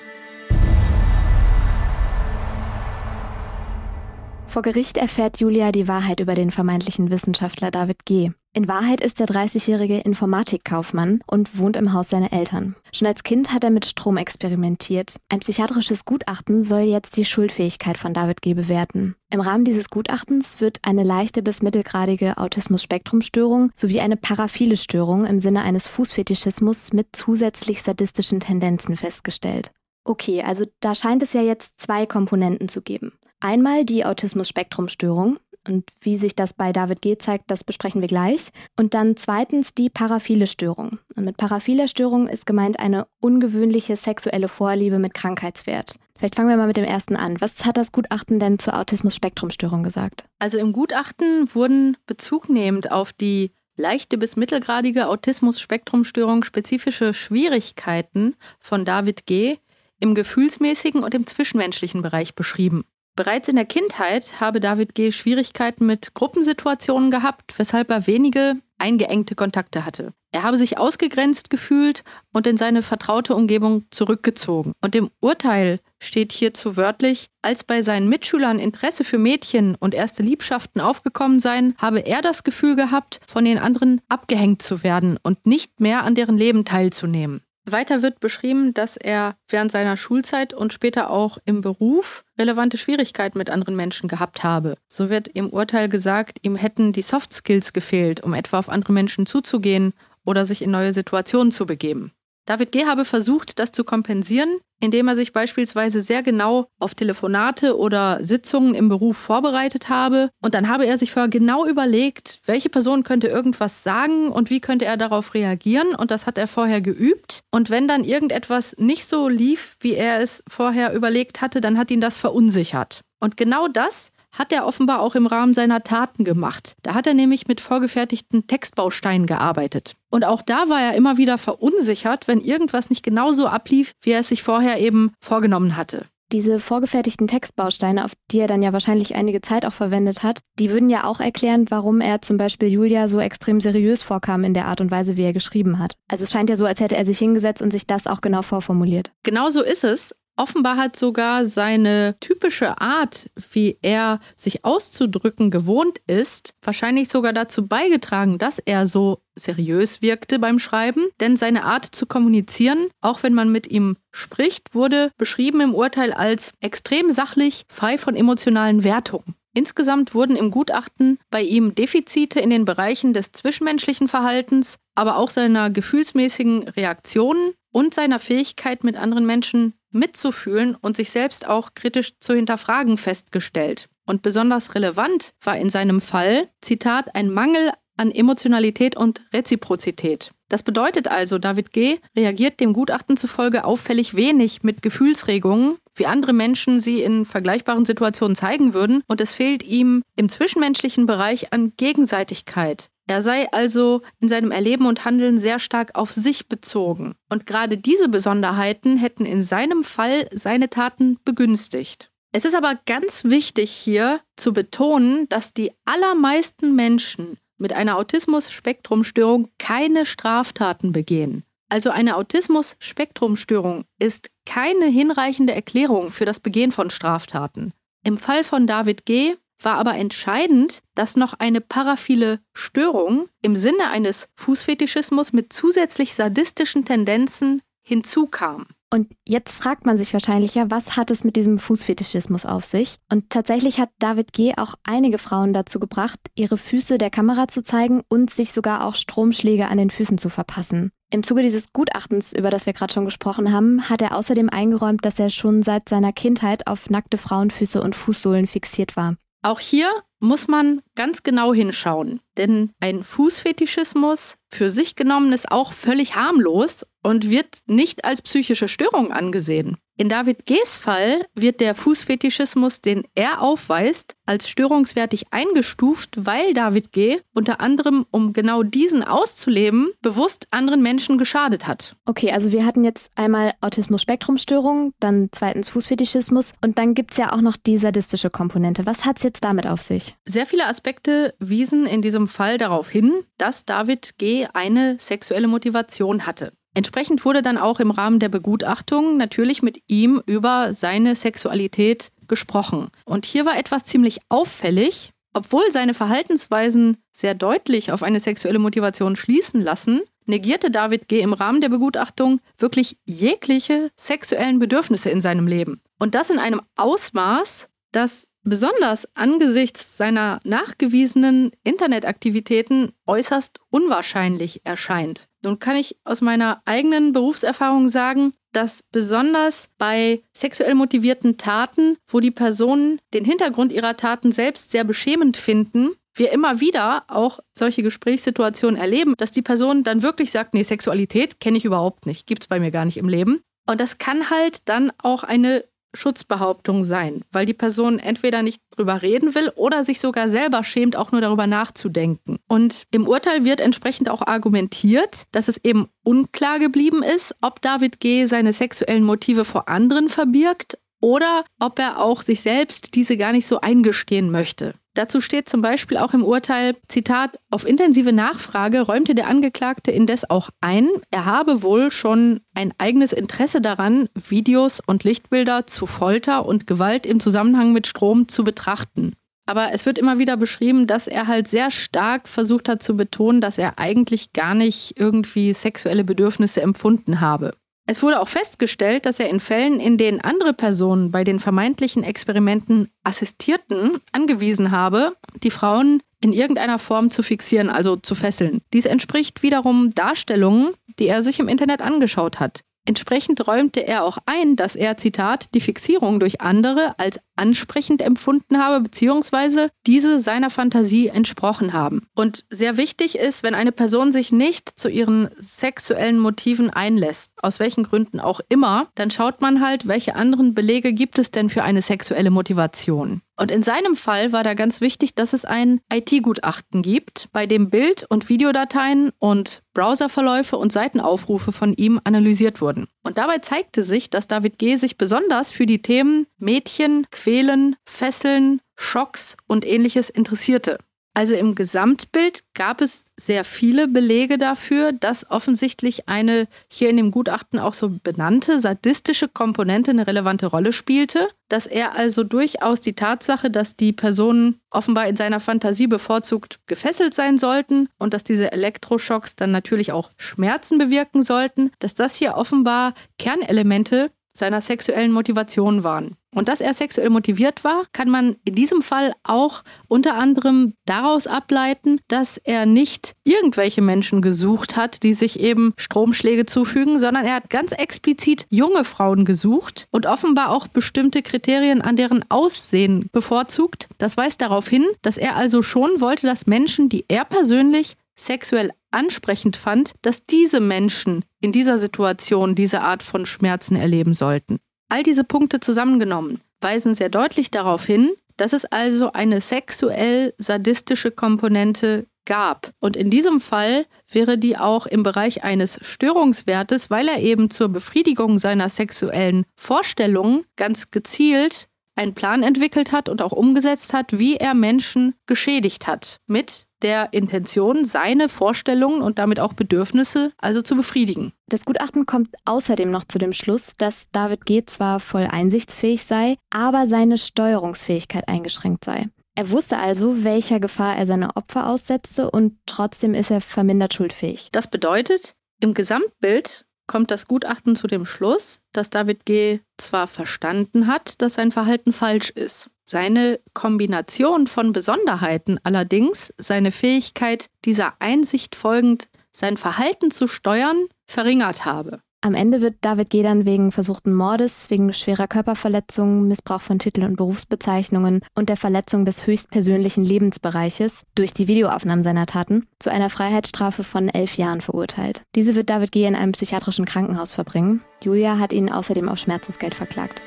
Vor 4.51 4.63
Gericht 4.63 4.97
erfährt 4.97 5.39
Julia 5.39 5.71
die 5.71 5.87
Wahrheit 5.87 6.19
über 6.19 6.35
den 6.35 6.51
vermeintlichen 6.51 7.13
Wissenschaftler 7.13 7.71
David 7.71 8.05
G. 8.05 8.33
In 8.53 8.67
Wahrheit 8.67 9.01
ist 9.01 9.21
der 9.21 9.29
30-jährige 9.29 9.99
Informatikkaufmann 9.99 11.21
und 11.29 11.57
wohnt 11.57 11.77
im 11.77 11.93
Haus 11.93 12.09
seiner 12.09 12.33
Eltern. 12.33 12.75
Schon 12.93 13.07
als 13.07 13.23
Kind 13.23 13.53
hat 13.53 13.63
er 13.63 13.71
mit 13.71 13.87
Strom 13.87 14.17
experimentiert. 14.17 15.21
Ein 15.29 15.39
psychiatrisches 15.39 16.05
Gutachten 16.05 16.65
soll 16.65 16.81
jetzt 16.81 17.17
die 17.17 17.25
Schuldfähigkeit 17.25 17.97
von 17.97 18.13
David 18.13 18.43
G. 18.43 18.55
bewerten. 18.55 19.15
Im 19.33 19.41
Rahmen 19.41 19.65
dieses 19.65 19.89
Gutachtens 19.89 20.61
wird 20.61 20.81
eine 20.83 21.05
leichte 21.05 21.45
bis 21.45 21.63
mittelgradige 21.63 22.37
Autismus-Spektrum-Störung 22.37 23.71
sowie 23.77 24.01
eine 24.01 24.17
paraphile 24.17 24.77
Störung 24.77 25.27
im 25.27 25.39
Sinne 25.39 25.63
eines 25.63 25.87
Fußfetischismus 25.87 26.93
mit 26.93 27.11
zusätzlich 27.13 27.83
sadistischen 27.83 28.41
Tendenzen 28.41 28.97
festgestellt. 28.97 29.71
Okay, 30.03 30.43
also 30.43 30.65
da 30.81 30.97
scheint 30.97 31.23
es 31.23 31.35
ja 31.35 31.43
jetzt 31.43 31.75
zwei 31.79 32.05
Komponenten 32.05 32.69
zu 32.69 32.83
geben. 32.83 33.13
Einmal 33.41 33.85
die 33.85 34.05
Autismus-Spektrum-Störung. 34.05 35.39
Und 35.69 35.85
wie 36.01 36.17
sich 36.17 36.35
das 36.35 36.55
bei 36.55 36.73
David 36.73 37.03
G. 37.03 37.19
zeigt, 37.19 37.51
das 37.51 37.65
besprechen 37.65 38.01
wir 38.01 38.09
gleich. 38.09 38.49
Und 38.77 38.95
dann 38.95 39.17
zweitens 39.17 39.75
die 39.75 39.91
paraphile 39.91 40.47
Störung. 40.47 40.99
Und 41.17 41.25
mit 41.25 41.37
paraphiler 41.37 41.87
Störung 41.87 42.29
ist 42.29 42.47
gemeint 42.47 42.79
eine 42.79 43.07
ungewöhnliche 43.21 43.97
sexuelle 43.97 44.49
Vorliebe 44.49 44.99
mit 44.99 45.13
Krankheitswert. 45.13 45.99
Vielleicht 46.19 46.35
fangen 46.35 46.49
wir 46.49 46.57
mal 46.57 46.67
mit 46.67 46.77
dem 46.77 46.85
ersten 46.85 47.17
an. 47.17 47.41
Was 47.41 47.65
hat 47.65 47.77
das 47.77 47.93
Gutachten 47.93 48.39
denn 48.39 48.59
zur 48.59 48.79
Autismus-Spektrum-Störung 48.79 49.83
gesagt? 49.83 50.25
Also 50.39 50.59
im 50.59 50.73
Gutachten 50.73 51.55
wurden 51.55 51.97
bezugnehmend 52.07 52.93
auf 52.93 53.13
die 53.13 53.53
leichte 53.77 54.19
bis 54.19 54.37
mittelgradige 54.37 55.09
Autismus-Spektrum-Störung 55.09 56.45
spezifische 56.45 57.15
Schwierigkeiten 57.15 58.37
von 58.59 58.85
David 58.85 59.27
G. 59.27 59.57
im 59.99 60.15
gefühlsmäßigen 60.15 61.03
und 61.03 61.15
im 61.15 61.27
zwischenmenschlichen 61.27 62.03
Bereich 62.03 62.35
beschrieben. 62.35 62.85
Bereits 63.17 63.49
in 63.49 63.57
der 63.57 63.65
Kindheit 63.65 64.41
habe 64.41 64.61
David 64.61 64.95
G. 64.95 65.11
Schwierigkeiten 65.13 65.87
mit 65.87 66.15
Gruppensituationen 66.15 67.11
gehabt, 67.11 67.59
weshalb 67.59 67.91
er 67.91 68.07
wenige 68.07 68.57
eingeengte 68.79 69.35
Kontakte 69.35 69.85
hatte. 69.85 70.13
Er 70.33 70.45
habe 70.45 70.57
sich 70.57 70.79
ausgegrenzt 70.79 71.51
gefühlt 71.51 72.05
und 72.33 72.47
in 72.47 72.57
seine 72.57 72.83
vertraute 72.83 73.35
Umgebung 73.35 73.85
zurückgezogen. 73.91 74.73
Und 74.81 74.95
im 74.95 75.11
Urteil 75.21 75.81
steht 75.99 76.33
hierzu 76.33 76.77
wörtlich, 76.77 77.29
als 77.43 77.65
bei 77.65 77.83
seinen 77.83 78.09
Mitschülern 78.09 78.61
Interesse 78.61 79.03
für 79.05 79.19
Mädchen 79.19 79.75
und 79.75 79.93
erste 79.93 80.23
Liebschaften 80.23 80.81
aufgekommen 80.81 81.41
seien, 81.41 81.75
habe 81.79 82.01
er 82.01 82.23
das 82.23 82.45
Gefühl 82.45 82.77
gehabt, 82.77 83.19
von 83.27 83.45
den 83.45 83.59
anderen 83.59 84.01
abgehängt 84.09 84.63
zu 84.63 84.85
werden 84.85 85.19
und 85.23 85.47
nicht 85.47 85.81
mehr 85.81 86.05
an 86.05 86.15
deren 86.15 86.39
Leben 86.39 86.65
teilzunehmen. 86.65 87.43
Weiter 87.73 88.03
wird 88.03 88.21
beschrieben, 88.21 88.75
dass 88.75 88.97
er 88.97 89.37
während 89.49 89.73
seiner 89.73 89.97
Schulzeit 89.97 90.53
und 90.55 90.73
später 90.73 91.11
auch 91.11 91.39
im 91.45 91.61
Beruf 91.61 92.25
relevante 92.39 92.77
Schwierigkeiten 92.77 93.39
mit 93.39 93.51
anderen 93.51 93.77
Menschen 93.77 94.09
gehabt 94.09 94.45
habe. 94.45 94.77
So 94.89 95.11
wird 95.11 95.29
im 95.29 95.51
Urteil 95.51 95.89
gesagt, 95.89 96.39
ihm 96.43 96.57
hätten 96.57 96.93
die 96.93 97.03
Soft 97.03 97.33
Skills 97.33 97.73
gefehlt, 97.73 98.23
um 98.23 98.35
etwa 98.35 98.59
auf 98.59 98.69
andere 98.69 98.93
Menschen 98.93 99.27
zuzugehen 99.27 99.95
oder 100.25 100.45
sich 100.45 100.63
in 100.63 100.71
neue 100.71 100.93
Situationen 100.93 101.53
zu 101.53 101.67
begeben. 101.67 102.13
David 102.47 102.73
G. 102.73 102.87
habe 102.87 103.05
versucht, 103.05 103.59
das 103.59 103.73
zu 103.73 103.85
kompensieren, 103.85 104.57
indem 104.81 105.09
er 105.09 105.15
sich 105.15 105.33
beispielsweise 105.33 106.01
sehr 106.01 106.23
genau 106.23 106.67
auf 106.79 106.95
Telefonate 106.95 107.79
oder 107.79 108.25
Sitzungen 108.25 108.75
im 108.75 108.89
Beruf 108.89 109.17
vorbereitet 109.17 109.89
habe. 109.89 110.31
Und 110.43 110.55
dann 110.55 110.69
habe 110.69 110.87
er 110.87 110.99
sich 110.99 111.13
vorher 111.13 111.29
genau 111.29 111.67
überlegt, 111.67 112.41
welche 112.47 112.71
Person 112.71 113.05
könnte 113.05 113.29
irgendwas 113.29 113.83
sagen 113.83 114.31
und 114.33 114.51
wie 114.51 114.61
könnte 114.61 114.87
er 114.87 114.97
darauf 114.97 115.35
reagieren. 115.35 115.95
Und 115.95 116.11
das 116.11 116.27
hat 116.27 116.39
er 116.39 116.47
vorher 116.47 116.81
geübt. 116.81 117.41
Und 117.51 117.71
wenn 117.71 117.87
dann 117.87 118.05
irgendetwas 118.05 118.75
nicht 118.79 119.07
so 119.07 119.29
lief, 119.29 119.77
wie 119.81 119.95
er 119.95 120.21
es 120.21 120.43
vorher 120.49 120.95
überlegt 120.95 121.43
hatte, 121.43 121.61
dann 121.61 121.79
hat 121.79 121.91
ihn 121.91 122.01
das 122.01 122.17
verunsichert. 122.17 123.03
Und 123.21 123.37
genau 123.37 123.69
das 123.69 124.13
hat 124.33 124.53
er 124.53 124.67
offenbar 124.67 125.01
auch 125.01 125.15
im 125.15 125.27
Rahmen 125.27 125.55
seiner 125.55 125.83
Taten 125.83 126.25
gemacht. 126.25 126.75
Da 126.83 126.95
hat 126.95 127.07
er 127.07 127.15
nämlich 127.15 127.49
mit 127.49 127.61
vorgefertigten 127.61 128.47
Textbausteinen 128.47 129.27
gearbeitet. 129.27 129.95
Und 130.11 130.25
auch 130.25 130.43
da 130.43 130.69
war 130.69 130.81
er 130.81 130.95
immer 130.95 131.17
wieder 131.17 131.39
verunsichert, 131.39 132.29
wenn 132.29 132.41
irgendwas 132.41 132.91
nicht 132.91 133.03
genauso 133.03 133.47
ablief, 133.47 133.93
wie 134.03 134.11
er 134.13 134.21
es 134.21 134.29
sich 134.29 134.43
vorher 134.43 134.79
eben 134.79 135.13
vorgenommen 135.21 135.77
hatte. 135.77 136.07
Diese 136.33 136.61
vorgefertigten 136.61 137.27
Textbausteine, 137.27 138.05
auf 138.05 138.13
die 138.31 138.39
er 138.39 138.47
dann 138.47 138.63
ja 138.63 138.73
wahrscheinlich 138.73 139.17
einige 139.17 139.41
Zeit 139.41 139.67
auch 139.67 139.73
verwendet 139.73 140.23
hat, 140.23 140.39
die 140.61 140.71
würden 140.71 140.89
ja 140.89 141.03
auch 141.03 141.19
erklären, 141.19 141.67
warum 141.71 142.01
er 142.01 142.23
zum 142.23 142.39
Beispiel 142.39 142.69
Julia 142.69 143.09
so 143.09 143.19
extrem 143.19 143.61
seriös 143.61 144.03
vorkam 144.03 144.45
in 144.45 144.55
der 144.55 144.67
Art 144.67 144.81
und 144.81 144.93
Weise, 144.93 145.17
wie 145.17 145.25
er 145.25 145.33
geschrieben 145.33 145.81
hat. 145.81 145.97
Also 146.07 146.23
es 146.23 146.31
scheint 146.31 146.49
ja 146.49 146.57
so, 146.57 146.67
als 146.67 146.79
hätte 146.79 146.97
er 146.97 147.05
sich 147.05 147.19
hingesetzt 147.19 147.63
und 147.63 147.73
sich 147.73 147.85
das 147.85 148.07
auch 148.07 148.21
genau 148.21 148.43
vorformuliert. 148.43 149.11
Genau 149.25 149.51
so 149.51 149.61
ist 149.61 149.83
es. 149.83 150.15
Offenbar 150.41 150.79
hat 150.79 150.97
sogar 150.97 151.45
seine 151.45 152.17
typische 152.19 152.81
Art, 152.81 153.29
wie 153.53 153.77
er 153.83 154.21
sich 154.37 154.65
auszudrücken 154.65 155.51
gewohnt 155.51 156.01
ist, 156.07 156.55
wahrscheinlich 156.63 157.11
sogar 157.11 157.35
dazu 157.35 157.67
beigetragen, 157.67 158.39
dass 158.39 158.59
er 158.59 158.87
so 158.87 159.21
seriös 159.35 160.01
wirkte 160.01 160.39
beim 160.39 160.59
Schreiben. 160.59 161.09
Denn 161.21 161.37
seine 161.37 161.65
Art 161.65 161.85
zu 161.85 162.07
kommunizieren, 162.07 162.89
auch 163.03 163.23
wenn 163.23 163.35
man 163.35 163.53
mit 163.53 163.71
ihm 163.71 163.99
spricht, 164.13 164.75
wurde 164.75 165.11
beschrieben 165.19 165.61
im 165.61 165.75
Urteil 165.75 166.11
als 166.11 166.55
extrem 166.61 167.11
sachlich, 167.11 167.65
frei 167.69 167.99
von 167.99 168.17
emotionalen 168.17 168.83
Wertungen. 168.83 169.35
Insgesamt 169.53 170.15
wurden 170.15 170.37
im 170.37 170.51
Gutachten 170.51 171.19
bei 171.31 171.43
ihm 171.43 171.75
Defizite 171.75 172.41
in 172.41 172.49
den 172.49 172.65
Bereichen 172.65 173.13
des 173.13 173.33
zwischenmenschlichen 173.33 174.09
Verhaltens, 174.09 174.79
aber 174.95 175.19
auch 175.19 175.29
seiner 175.29 175.69
gefühlsmäßigen 175.69 176.67
Reaktionen 176.69 177.53
und 177.73 177.93
seiner 177.93 178.19
Fähigkeit, 178.19 178.85
mit 178.85 178.97
anderen 178.97 179.27
Menschen 179.27 179.75
mitzufühlen 179.91 180.75
und 180.75 180.97
sich 180.97 181.11
selbst 181.11 181.47
auch 181.47 181.75
kritisch 181.75 182.19
zu 182.21 182.35
hinterfragen 182.35 182.97
festgestellt. 182.97 183.89
Und 184.07 184.23
besonders 184.23 184.75
relevant 184.75 185.35
war 185.43 185.57
in 185.57 185.71
seinem 185.71 186.01
Fall, 186.01 186.49
Zitat, 186.61 187.15
ein 187.15 187.31
Mangel 187.31 187.71
an 187.97 188.11
Emotionalität 188.11 188.97
und 188.97 189.23
Reziprozität. 189.33 190.33
Das 190.49 190.65
bedeutet 190.65 191.07
also, 191.07 191.39
David 191.39 191.73
G. 191.73 191.99
reagiert 192.17 192.59
dem 192.59 192.73
Gutachten 192.73 193.17
zufolge 193.17 193.65
auffällig 193.65 194.17
wenig 194.17 194.65
mit 194.65 194.83
Gefühlsregungen, 194.83 195.77
wie 196.01 196.07
andere 196.07 196.33
Menschen 196.33 196.81
sie 196.81 197.03
in 197.03 197.25
vergleichbaren 197.25 197.85
Situationen 197.85 198.35
zeigen 198.35 198.75
würden, 198.75 199.05
und 199.07 199.21
es 199.21 199.33
fehlt 199.33 199.63
ihm 199.63 200.03
im 200.17 200.29
zwischenmenschlichen 200.29 201.07
Bereich 201.07 201.53
an 201.53 201.75
Gegenseitigkeit. 201.77 202.91
Er 203.07 203.23
sei 203.23 203.53
also 203.53 204.03
in 204.21 204.29
seinem 204.29 204.51
Erleben 204.51 204.87
und 204.87 205.05
Handeln 205.05 205.39
sehr 205.39 205.59
stark 205.59 205.95
auf 205.95 206.13
sich 206.13 206.49
bezogen. 206.49 207.17
Und 207.29 207.45
gerade 207.45 207.77
diese 207.77 208.09
Besonderheiten 208.09 208.97
hätten 208.97 209.27
in 209.27 209.43
seinem 209.43 209.83
Fall 209.83 210.29
seine 210.33 210.71
Taten 210.71 211.19
begünstigt. 211.25 212.11
Es 212.33 212.45
ist 212.45 212.55
aber 212.55 212.79
ganz 212.87 213.25
wichtig 213.25 213.71
hier 213.71 214.21
zu 214.37 214.53
betonen, 214.53 215.29
dass 215.29 215.53
die 215.53 215.73
allermeisten 215.85 216.77
Menschen 216.77 217.39
mit 217.59 217.73
einer 217.73 217.99
Autismus-Spektrum-Störung 217.99 219.49
keine 219.59 220.07
Straftaten 220.07 220.93
begehen. 220.93 221.43
Also 221.69 221.91
eine 221.91 222.17
Autismus-Spektrum-Störung 222.17 223.85
ist 223.99 224.31
keine 224.51 224.87
hinreichende 224.87 225.55
Erklärung 225.55 226.11
für 226.11 226.25
das 226.25 226.41
Begehen 226.41 226.73
von 226.73 226.91
Straftaten. 226.91 227.73
Im 228.05 228.19
Fall 228.19 228.43
von 228.43 228.67
David 228.67 229.07
G 229.07 229.37
war 229.63 229.77
aber 229.77 229.95
entscheidend, 229.95 230.81
dass 230.97 231.15
noch 231.15 231.35
eine 231.35 231.61
paraphile 231.61 232.41
Störung 232.53 233.29
im 233.43 233.55
Sinne 233.55 233.91
eines 233.91 234.29
Fußfetischismus 234.35 235.33
mit 235.33 235.53
zusätzlich 235.53 236.17
sadistischen 236.17 236.85
Tendenzen 236.85 237.63
hinzukam. 237.81 238.67
Und 238.93 239.13
jetzt 239.25 239.55
fragt 239.55 239.87
man 239.87 239.97
sich 239.97 240.13
wahrscheinlich 240.15 240.57
ja, 240.57 240.69
was 240.69 240.97
hat 240.97 241.13
es 241.13 241.23
mit 241.23 241.37
diesem 241.37 241.61
Fußfetischismus 241.61 242.45
auf 242.45 242.65
sich? 242.65 242.97
Und 243.09 243.31
tatsächlich 243.31 243.79
hat 243.79 243.91
David 244.01 244.33
G. 244.33 244.55
auch 244.57 244.75
einige 244.83 245.19
Frauen 245.19 245.53
dazu 245.53 245.79
gebracht, 245.79 246.19
ihre 246.35 246.59
Füße 246.59 246.99
der 246.99 247.11
Kamera 247.11 247.47
zu 247.47 247.63
zeigen 247.63 248.03
und 248.09 248.31
sich 248.31 248.51
sogar 248.51 248.85
auch 248.85 248.97
Stromschläge 248.97 249.69
an 249.69 249.79
den 249.79 249.91
Füßen 249.91 250.19
zu 250.19 250.29
verpassen. 250.29 250.91
Im 251.13 251.25
Zuge 251.25 251.43
dieses 251.43 251.73
Gutachtens, 251.73 252.33
über 252.33 252.51
das 252.51 252.67
wir 252.67 252.73
gerade 252.73 252.93
schon 252.93 253.05
gesprochen 253.05 253.53
haben, 253.53 253.89
hat 253.89 254.01
er 254.01 254.17
außerdem 254.17 254.49
eingeräumt, 254.49 255.05
dass 255.05 255.19
er 255.19 255.29
schon 255.29 255.65
seit 255.65 255.89
seiner 255.89 256.13
Kindheit 256.13 256.69
auf 256.69 256.89
nackte 256.89 257.19
Frauenfüße 257.19 257.83
und 257.83 257.97
Fußsohlen 257.97 258.47
fixiert 258.47 258.97
war. 258.97 259.17
Auch 259.43 259.59
hier 259.59 259.89
muss 260.21 260.47
man 260.47 260.83
ganz 260.95 261.25
genau 261.25 261.53
hinschauen, 261.53 262.21
denn 262.37 262.73
ein 262.79 263.03
Fußfetischismus 263.03 264.37
für 264.53 264.71
sich 264.71 264.95
genommen 264.95 265.33
ist 265.33 265.51
auch 265.51 265.73
völlig 265.73 266.15
harmlos 266.15 266.87
und 267.03 267.29
wird 267.29 267.59
nicht 267.67 268.05
als 268.05 268.23
psychische 268.23 268.69
Störung 268.69 269.11
angesehen. 269.13 269.79
In 270.01 270.09
David 270.09 270.47
G.'s 270.47 270.79
Fall 270.79 271.27
wird 271.35 271.61
der 271.61 271.75
Fußfetischismus, 271.75 272.81
den 272.81 273.05
er 273.15 273.43
aufweist, 273.43 274.17
als 274.25 274.49
störungswertig 274.49 275.27
eingestuft, 275.31 276.25
weil 276.25 276.55
David 276.55 276.91
G. 276.93 277.19
unter 277.35 277.61
anderem, 277.61 278.07
um 278.11 278.33
genau 278.33 278.63
diesen 278.63 279.05
auszuleben, 279.05 279.91
bewusst 280.01 280.47
anderen 280.53 280.81
Menschen 280.81 281.19
geschadet 281.19 281.67
hat. 281.67 281.97
Okay, 282.07 282.33
also 282.33 282.51
wir 282.51 282.65
hatten 282.65 282.83
jetzt 282.83 283.11
einmal 283.15 283.53
Autismus-Spektrum-Störung, 283.61 284.95
dann 285.01 285.29
zweitens 285.33 285.69
Fußfetischismus 285.69 286.55
und 286.63 286.79
dann 286.79 286.95
gibt 286.95 287.11
es 287.11 287.19
ja 287.19 287.35
auch 287.35 287.43
noch 287.43 287.59
die 287.59 287.77
sadistische 287.77 288.31
Komponente. 288.31 288.87
Was 288.87 289.05
hat 289.05 289.19
es 289.19 289.23
jetzt 289.23 289.45
damit 289.45 289.67
auf 289.67 289.83
sich? 289.83 290.15
Sehr 290.25 290.47
viele 290.47 290.67
Aspekte 290.67 291.35
wiesen 291.41 291.85
in 291.85 292.01
diesem 292.01 292.27
Fall 292.27 292.57
darauf 292.57 292.89
hin, 292.89 293.23
dass 293.37 293.67
David 293.67 294.17
G. 294.17 294.47
eine 294.55 294.97
sexuelle 294.99 295.47
Motivation 295.47 296.27
hatte. 296.27 296.55
Entsprechend 296.75 297.25
wurde 297.25 297.43
dann 297.43 297.59
auch 297.59 297.81
im 297.81 297.91
Rahmen 297.91 298.21
der 298.21 298.29
Begutachtung 298.29 299.17
natürlich 299.17 299.63
mit 299.63 299.83
ihm 299.89 300.23
über 300.27 300.73
seine 300.73 301.17
Sexualität 301.17 302.11
gesprochen. 302.29 302.91
Und 303.05 303.27
hier 303.27 303.45
war 303.45 303.59
etwas 303.59 303.85
ziemlich 303.85 304.21
auffällig. 304.29 305.13
Obwohl 305.33 305.71
seine 305.71 305.95
Verhaltensweisen 305.95 306.97
sehr 307.13 307.35
deutlich 307.35 307.93
auf 307.93 308.03
eine 308.03 308.19
sexuelle 308.19 308.59
Motivation 308.59 309.15
schließen 309.15 309.61
lassen, 309.61 310.01
negierte 310.27 310.71
David 310.71 311.09
G. 311.09 311.21
im 311.21 311.33
Rahmen 311.33 311.61
der 311.61 311.69
Begutachtung 311.69 312.41
wirklich 312.59 312.97
jegliche 313.05 313.91
sexuellen 313.95 314.59
Bedürfnisse 314.59 315.11
in 315.11 315.21
seinem 315.21 315.47
Leben. 315.47 315.81
Und 315.99 316.15
das 316.15 316.31
in 316.31 316.39
einem 316.39 316.63
Ausmaß, 316.77 317.69
das 317.93 318.27
besonders 318.43 319.09
angesichts 319.15 319.97
seiner 319.97 320.41
nachgewiesenen 320.45 321.53
Internetaktivitäten 321.63 322.93
äußerst 323.07 323.61
unwahrscheinlich 323.71 324.63
erscheint. 324.65 325.29
Nun 325.43 325.59
kann 325.59 325.77
ich 325.77 325.97
aus 326.05 326.21
meiner 326.21 326.63
eigenen 326.65 327.13
Berufserfahrung 327.13 327.89
sagen, 327.89 328.35
dass 328.53 328.83
besonders 328.91 329.69
bei 329.79 330.23
sexuell 330.33 330.75
motivierten 330.75 331.37
Taten, 331.37 331.97
wo 332.09 332.21
die 332.21 332.31
Personen 332.31 333.01
den 333.15 333.25
Hintergrund 333.25 333.73
ihrer 333.73 333.97
Taten 333.97 334.33
selbst 334.33 334.71
sehr 334.71 334.85
beschämend 334.85 335.37
finden, 335.37 335.91
wir 336.15 336.33
immer 336.33 336.61
wieder 336.61 337.05
auch 337.09 337.39
solche 337.57 337.83
Gesprächssituationen 337.83 338.79
erleben, 338.79 339.15
dass 339.17 339.31
die 339.31 339.43
Person 339.43 339.85
dann 339.85 340.03
wirklich 340.03 340.33
sagt, 340.33 340.55
nee, 340.55 340.63
Sexualität 340.63 341.41
kenne 341.41 341.57
ich 341.57 341.65
überhaupt 341.65 342.07
nicht, 342.07 342.27
gibt 342.27 342.43
es 342.43 342.49
bei 342.49 342.61
mir 342.61 342.71
gar 342.71 342.85
nicht 342.85 342.97
im 342.97 343.09
Leben. 343.09 343.41
Und 343.67 343.81
das 343.81 343.99
kann 343.99 344.31
halt 344.31 344.69
dann 344.69 344.93
auch 344.99 345.23
eine 345.23 345.65
Schutzbehauptung 345.95 346.83
sein, 346.83 347.25
weil 347.33 347.47
die 347.47 347.55
Person 347.55 347.99
entweder 347.99 348.43
nicht 348.43 348.61
drüber 348.71 349.03
reden 349.03 349.35
will 349.35 349.51
oder 349.57 349.85
sich 349.85 350.01
sogar 350.01 350.29
selber 350.29 350.65
schämt, 350.65 350.97
auch 350.97 351.13
nur 351.13 351.21
darüber 351.21 351.47
nachzudenken. 351.47 352.39
Und 352.49 352.85
im 352.91 353.07
Urteil 353.07 353.45
wird 353.45 353.61
entsprechend 353.61 354.09
auch 354.09 354.23
argumentiert, 354.27 355.25
dass 355.33 355.49
es 355.49 355.59
eben 355.65 355.89
unklar 356.03 356.59
geblieben 356.59 357.03
ist, 357.03 357.35
ob 357.41 357.61
David 357.61 358.01
G. 358.01 358.27
seine 358.27 358.53
sexuellen 358.53 359.05
Motive 359.05 359.45
vor 359.45 359.69
anderen 359.69 360.09
verbirgt 360.09 360.79
oder 361.01 361.45
ob 361.59 361.79
er 361.79 361.99
auch 361.99 362.21
sich 362.23 362.43
selbst 362.43 362.95
diese 362.95 363.17
gar 363.17 363.33
nicht 363.33 363.47
so 363.47 363.61
eingestehen 363.61 364.31
möchte. 364.31 364.75
Dazu 364.95 365.21
steht 365.21 365.49
zum 365.49 365.63
Beispiel 365.63 365.99
auch 365.99 366.15
im 366.15 366.25
Urteil, 366.25 366.77
Zitat, 366.89 367.39
auf 367.49 367.67
intensive 367.67 368.13
Nachfrage 368.13 368.81
räumte 368.81 369.15
der 369.15 369.29
Angeklagte 369.29 369.93
indes 369.93 370.29
auch 370.29 370.51
ein, 370.61 370.89
er 371.13 371.27
habe 371.27 371.63
wohl 371.63 371.93
schon 371.93 372.41
ein 372.55 372.75
eigenes 372.79 373.13
Interesse 373.13 373.61
daran, 373.61 374.09
Videos 374.15 374.81
und 374.85 375.05
Lichtbilder 375.05 375.67
zu 375.67 375.87
Folter 375.87 376.45
und 376.45 376.67
Gewalt 376.67 377.07
im 377.07 377.21
Zusammenhang 377.21 377.73
mit 377.73 377.87
Strom 377.87 378.27
zu 378.27 378.43
betrachten. 378.43 379.15
Aber 379.47 379.73
es 379.73 379.87
wird 379.87 379.99
immer 379.99 380.19
wieder 380.19 380.37
beschrieben, 380.37 380.87
dass 380.87 381.09
er 381.09 381.27
halt 381.27 381.49
sehr 381.49 381.71
stark 381.71 382.29
versucht 382.29 382.69
hat 382.69 382.83
zu 382.83 382.97
betonen, 382.97 383.41
dass 383.41 383.59
er 383.59 383.79
eigentlich 383.79 384.33
gar 384.33 384.55
nicht 384.55 384.95
irgendwie 384.99 385.53
sexuelle 385.53 386.05
Bedürfnisse 386.05 386.63
empfunden 386.63 387.21
habe. 387.21 387.55
Es 387.91 388.05
wurde 388.05 388.21
auch 388.21 388.29
festgestellt, 388.29 389.05
dass 389.05 389.19
er 389.19 389.29
in 389.31 389.41
Fällen, 389.41 389.81
in 389.81 389.97
denen 389.97 390.21
andere 390.21 390.53
Personen 390.53 391.11
bei 391.11 391.25
den 391.25 391.41
vermeintlichen 391.41 392.05
Experimenten 392.05 392.89
assistierten, 393.03 393.99
angewiesen 394.13 394.71
habe, 394.71 395.17
die 395.43 395.51
Frauen 395.51 396.01
in 396.21 396.33
irgendeiner 396.33 396.79
Form 396.79 397.11
zu 397.11 397.25
fixieren, 397.25 397.69
also 397.69 397.97
zu 397.97 398.15
fesseln. 398.15 398.61
Dies 398.73 398.85
entspricht 398.85 399.43
wiederum 399.43 399.91
Darstellungen, 399.93 400.71
die 401.01 401.09
er 401.09 401.25
sich 401.25 401.41
im 401.41 401.49
Internet 401.49 401.83
angeschaut 401.83 402.39
hat. 402.39 402.61
Entsprechend 402.85 403.45
räumte 403.49 403.85
er 403.85 404.05
auch 404.05 404.19
ein, 404.25 404.55
dass 404.55 404.77
er, 404.77 404.97
Zitat, 404.97 405.53
die 405.55 405.61
Fixierung 405.61 406.21
durch 406.21 406.41
andere 406.41 406.95
als 406.97 407.19
ansprechend 407.41 408.03
empfunden 408.03 408.59
habe, 408.59 408.81
beziehungsweise 408.81 409.71
diese 409.87 410.19
seiner 410.19 410.51
Fantasie 410.51 411.09
entsprochen 411.09 411.73
haben. 411.73 412.07
Und 412.15 412.45
sehr 412.51 412.77
wichtig 412.77 413.19
ist, 413.19 413.43
wenn 413.43 413.55
eine 413.55 413.73
Person 413.73 414.13
sich 414.13 414.31
nicht 414.31 414.79
zu 414.79 414.89
ihren 414.89 415.31
sexuellen 415.39 416.19
Motiven 416.19 416.71
einlässt, 416.71 417.33
aus 417.43 417.59
welchen 417.59 417.85
Gründen 417.85 418.21
auch 418.21 418.41
immer, 418.49 418.89
dann 418.95 419.11
schaut 419.11 419.41
man 419.41 419.61
halt, 419.61 419.89
welche 419.89 420.15
anderen 420.15 420.55
Belege 420.55 420.93
gibt 420.93 421.19
es 421.19 421.31
denn 421.31 421.49
für 421.49 421.65
eine 421.65 421.83
sexuelle 421.83 422.31
Motivation. 422.31 423.23
Und 423.41 423.51
in 423.51 423.63
seinem 423.63 423.97
Fall 423.97 424.33
war 424.33 424.45
da 424.45 424.53
ganz 424.53 424.83
wichtig, 424.83 425.15
dass 425.15 425.33
es 425.33 425.47
ein 425.47 425.81
IT-Gutachten 425.91 426.83
gibt, 426.83 427.31
bei 427.33 427.47
dem 427.47 427.71
Bild- 427.71 428.05
und 428.11 428.29
Videodateien 428.29 429.13
und 429.19 429.63
Browserverläufe 429.73 430.59
und 430.59 430.73
Seitenaufrufe 430.73 431.51
von 431.51 431.73
ihm 431.73 431.99
analysiert 432.05 432.61
wurden. 432.61 432.87
Und 433.03 433.17
dabei 433.17 433.39
zeigte 433.39 433.83
sich, 433.83 434.11
dass 434.11 434.29
David 434.29 434.59
G. 434.59 434.77
sich 434.77 434.99
besonders 434.99 435.53
für 435.53 435.65
die 435.65 435.81
Themen 435.81 436.27
Mädchen, 436.37 437.07
Quälen, 437.31 437.77
Fesseln, 437.87 438.61
Schocks 438.77 439.37
und 439.47 439.65
ähnliches 439.65 440.11
interessierte. 440.11 440.79
Also 441.15 441.37
im 441.37 441.55
Gesamtbild 441.55 442.43
gab 442.55 442.81
es 442.81 443.05
sehr 443.17 443.45
viele 443.45 443.87
Belege 443.87 444.37
dafür, 444.37 444.91
dass 444.93 445.31
offensichtlich 445.31 446.09
eine 446.09 446.49
hier 446.69 446.91
in 446.91 446.97
dem 446.97 447.13
Gutachten 447.13 447.61
auch 447.61 447.75
so 447.75 447.89
benannte 448.03 448.59
sadistische 448.59 449.29
Komponente 449.29 449.93
eine 449.93 450.09
relevante 450.09 450.47
Rolle 450.47 450.73
spielte, 450.73 451.29
dass 451.49 451.69
er 451.69 451.95
also 451.95 452.25
durchaus 452.25 452.81
die 452.81 452.95
Tatsache, 452.95 453.49
dass 453.49 453.75
die 453.75 453.93
Personen 453.93 454.61
offenbar 454.71 455.07
in 455.07 455.15
seiner 455.15 455.39
Fantasie 455.39 455.87
bevorzugt 455.87 456.59
gefesselt 456.67 457.15
sein 457.15 457.39
sollten 457.39 457.89
und 457.99 458.13
dass 458.13 458.25
diese 458.25 458.51
Elektroschocks 458.51 459.37
dann 459.37 459.53
natürlich 459.53 459.93
auch 459.93 460.11
Schmerzen 460.17 460.79
bewirken 460.79 461.23
sollten, 461.23 461.71
dass 461.79 461.95
das 461.95 462.17
hier 462.17 462.35
offenbar 462.35 462.95
Kernelemente 463.19 464.11
seiner 464.33 464.61
sexuellen 464.61 465.13
Motivation 465.13 465.83
waren. 465.83 466.17
Und 466.33 466.49
dass 466.49 466.61
er 466.61 466.73
sexuell 466.75 467.11
motiviert 467.11 467.65
war, 467.65 467.87
kann 467.93 468.09
man 468.09 468.37
in 468.45 468.55
diesem 468.55 468.83
Fall 468.83 469.15
auch 469.25 469.65
unter 469.89 470.15
anderem 470.15 470.75
daraus 470.87 471.27
ableiten, 471.27 472.01
dass 472.07 472.37
er 472.37 472.67
nicht 472.67 473.17
irgendwelche 473.25 473.83
Menschen 473.83 474.23
gesucht 474.23 474.77
hat, 474.77 475.03
die 475.03 475.13
sich 475.13 475.41
eben 475.41 475.75
Stromschläge 475.77 476.47
zufügen, 476.47 477.01
sondern 477.01 477.25
er 477.25 477.35
hat 477.35 477.51
ganz 477.51 477.73
explizit 477.73 478.47
junge 478.49 478.85
Frauen 478.85 479.25
gesucht 479.25 479.89
und 479.91 480.07
offenbar 480.07 480.51
auch 480.51 480.69
bestimmte 480.69 481.23
Kriterien 481.23 481.83
an 481.83 481.97
deren 481.97 482.25
Aussehen 482.31 483.09
bevorzugt. 483.11 483.89
Das 483.99 484.17
weist 484.17 484.41
darauf 484.41 484.69
hin, 484.69 484.87
dass 485.03 485.17
er 485.17 485.35
also 485.35 485.63
schon 485.63 486.01
wollte, 486.01 486.29
dass 486.29 486.47
Menschen, 486.47 486.89
die 486.89 487.05
er 487.09 487.25
persönlich 487.25 487.97
sexuell 488.25 488.71
ansprechend 488.91 489.57
fand, 489.57 489.93
dass 490.03 490.27
diese 490.27 490.61
Menschen 490.61 491.25
in 491.41 491.53
dieser 491.53 491.79
Situation 491.79 492.55
diese 492.55 492.81
Art 492.81 493.03
von 493.03 493.27
Schmerzen 493.27 493.77
erleben 493.77 494.15
sollten. 494.15 494.59
All 494.89 495.03
diese 495.03 495.25
Punkte 495.25 495.61
zusammengenommen 495.61 496.41
weisen 496.61 496.95
sehr 496.95 497.09
deutlich 497.09 497.51
darauf 497.51 497.85
hin, 497.85 498.11
dass 498.37 498.53
es 498.53 498.65
also 498.65 499.13
eine 499.13 499.41
sexuell 499.41 500.35
sadistische 500.39 501.11
Komponente 501.11 502.07
gab. 502.25 502.73
Und 502.81 502.97
in 502.97 503.11
diesem 503.11 503.41
Fall 503.41 503.87
wäre 504.11 504.39
die 504.39 504.57
auch 504.57 504.87
im 504.87 505.03
Bereich 505.03 505.43
eines 505.43 505.79
Störungswertes, 505.83 506.91
weil 506.91 507.09
er 507.09 507.21
eben 507.21 507.51
zur 507.51 507.69
Befriedigung 507.69 508.39
seiner 508.39 508.69
sexuellen 508.69 509.45
Vorstellungen 509.57 510.45
ganz 510.57 510.91
gezielt 510.91 511.69
einen 511.97 512.15
Plan 512.15 512.43
entwickelt 512.43 512.93
hat 512.93 513.09
und 513.09 513.21
auch 513.21 513.33
umgesetzt 513.33 513.93
hat, 513.93 514.19
wie 514.19 514.37
er 514.37 514.55
Menschen 514.55 515.15
geschädigt 515.27 515.87
hat 515.87 516.19
mit 516.27 516.67
der 516.83 517.13
Intention, 517.13 517.85
seine 517.85 518.29
Vorstellungen 518.29 519.03
und 519.03 519.19
damit 519.19 519.41
auch 519.41 519.53
Bedürfnisse 519.53 520.33
also 520.39 520.63
zu 520.63 520.77
befriedigen. 520.77 521.33
Das 521.49 521.65
Gutachten 521.65 522.07
kommt 522.07 522.35
außerdem 522.45 522.91
noch 522.91 523.05
zu 523.05 523.19
dem 523.19 523.33
Schluss, 523.33 523.75
dass 523.77 524.07
David 524.13 524.47
G. 524.47 524.65
zwar 524.65 525.01
voll 525.01 525.27
einsichtsfähig 525.31 526.05
sei, 526.05 526.37
aber 526.51 526.87
seine 526.87 527.19
Steuerungsfähigkeit 527.19 528.29
eingeschränkt 528.29 528.85
sei. 528.85 529.09
Er 529.35 529.51
wusste 529.51 529.79
also, 529.79 530.25
welcher 530.25 530.61
Gefahr 530.61 530.97
er 530.97 531.07
seine 531.07 531.37
Opfer 531.37 531.67
aussetzte 531.69 532.31
und 532.31 532.59
trotzdem 532.67 533.15
ist 533.15 533.31
er 533.31 533.41
vermindert 533.41 533.95
schuldfähig. 533.95 534.49
Das 534.53 534.67
bedeutet, 534.67 535.35
im 535.61 535.75
Gesamtbild 535.75 536.67
kommt 536.87 537.11
das 537.11 537.27
Gutachten 537.27 537.77
zu 537.77 537.87
dem 537.87 538.05
Schluss, 538.05 538.61
dass 538.73 538.91
David 538.91 539.25
G. 539.25 539.61
zwar 539.79 540.09
verstanden 540.09 540.89
hat, 540.89 541.23
dass 541.23 541.35
sein 541.35 541.53
Verhalten 541.53 541.93
falsch 541.93 542.31
ist, 542.31 542.69
seine 542.91 543.39
Kombination 543.55 544.49
von 544.49 544.73
Besonderheiten 544.73 545.61
allerdings, 545.63 546.35
seine 546.39 546.73
Fähigkeit, 546.73 547.49
dieser 547.65 547.95
Einsicht 548.01 548.57
folgend 548.57 549.09
sein 549.31 549.57
Verhalten 549.57 550.11
zu 550.11 550.27
steuern, 550.27 550.87
verringert 551.07 551.65
habe. 551.65 552.01
Am 552.21 552.35
Ende 552.35 552.61
wird 552.61 552.75
David 552.83 553.09
G. 553.09 553.23
dann 553.23 553.47
wegen 553.47 553.71
versuchten 553.73 554.13
Mordes, 554.13 554.71
wegen 554.71 554.93
schwerer 554.93 555.29
Körperverletzungen, 555.29 556.27
Missbrauch 556.27 556.61
von 556.61 556.81
Titel- 556.81 557.05
und 557.05 557.17
Berufsbezeichnungen 557.17 558.23
und 558.35 558.49
der 558.49 558.59
Verletzung 558.59 559.05
des 559.05 559.27
höchstpersönlichen 559.27 560.05
Lebensbereiches 560.05 561.03
durch 561.15 561.33
die 561.33 561.47
Videoaufnahmen 561.47 562.03
seiner 562.03 562.27
Taten 562.27 562.67
zu 562.79 562.91
einer 562.91 563.09
Freiheitsstrafe 563.09 563.85
von 563.85 564.09
elf 564.09 564.35
Jahren 564.35 564.61
verurteilt. 564.61 565.23
Diese 565.37 565.55
wird 565.55 565.71
David 565.71 565.93
G. 565.93 566.05
in 566.07 566.17
einem 566.17 566.33
psychiatrischen 566.33 566.87
Krankenhaus 566.87 567.33
verbringen. 567.33 567.83
Julia 568.03 568.39
hat 568.39 568.53
ihn 568.53 568.71
außerdem 568.71 569.09
auf 569.09 569.19
Schmerzensgeld 569.19 569.75
verklagt. 569.75 570.21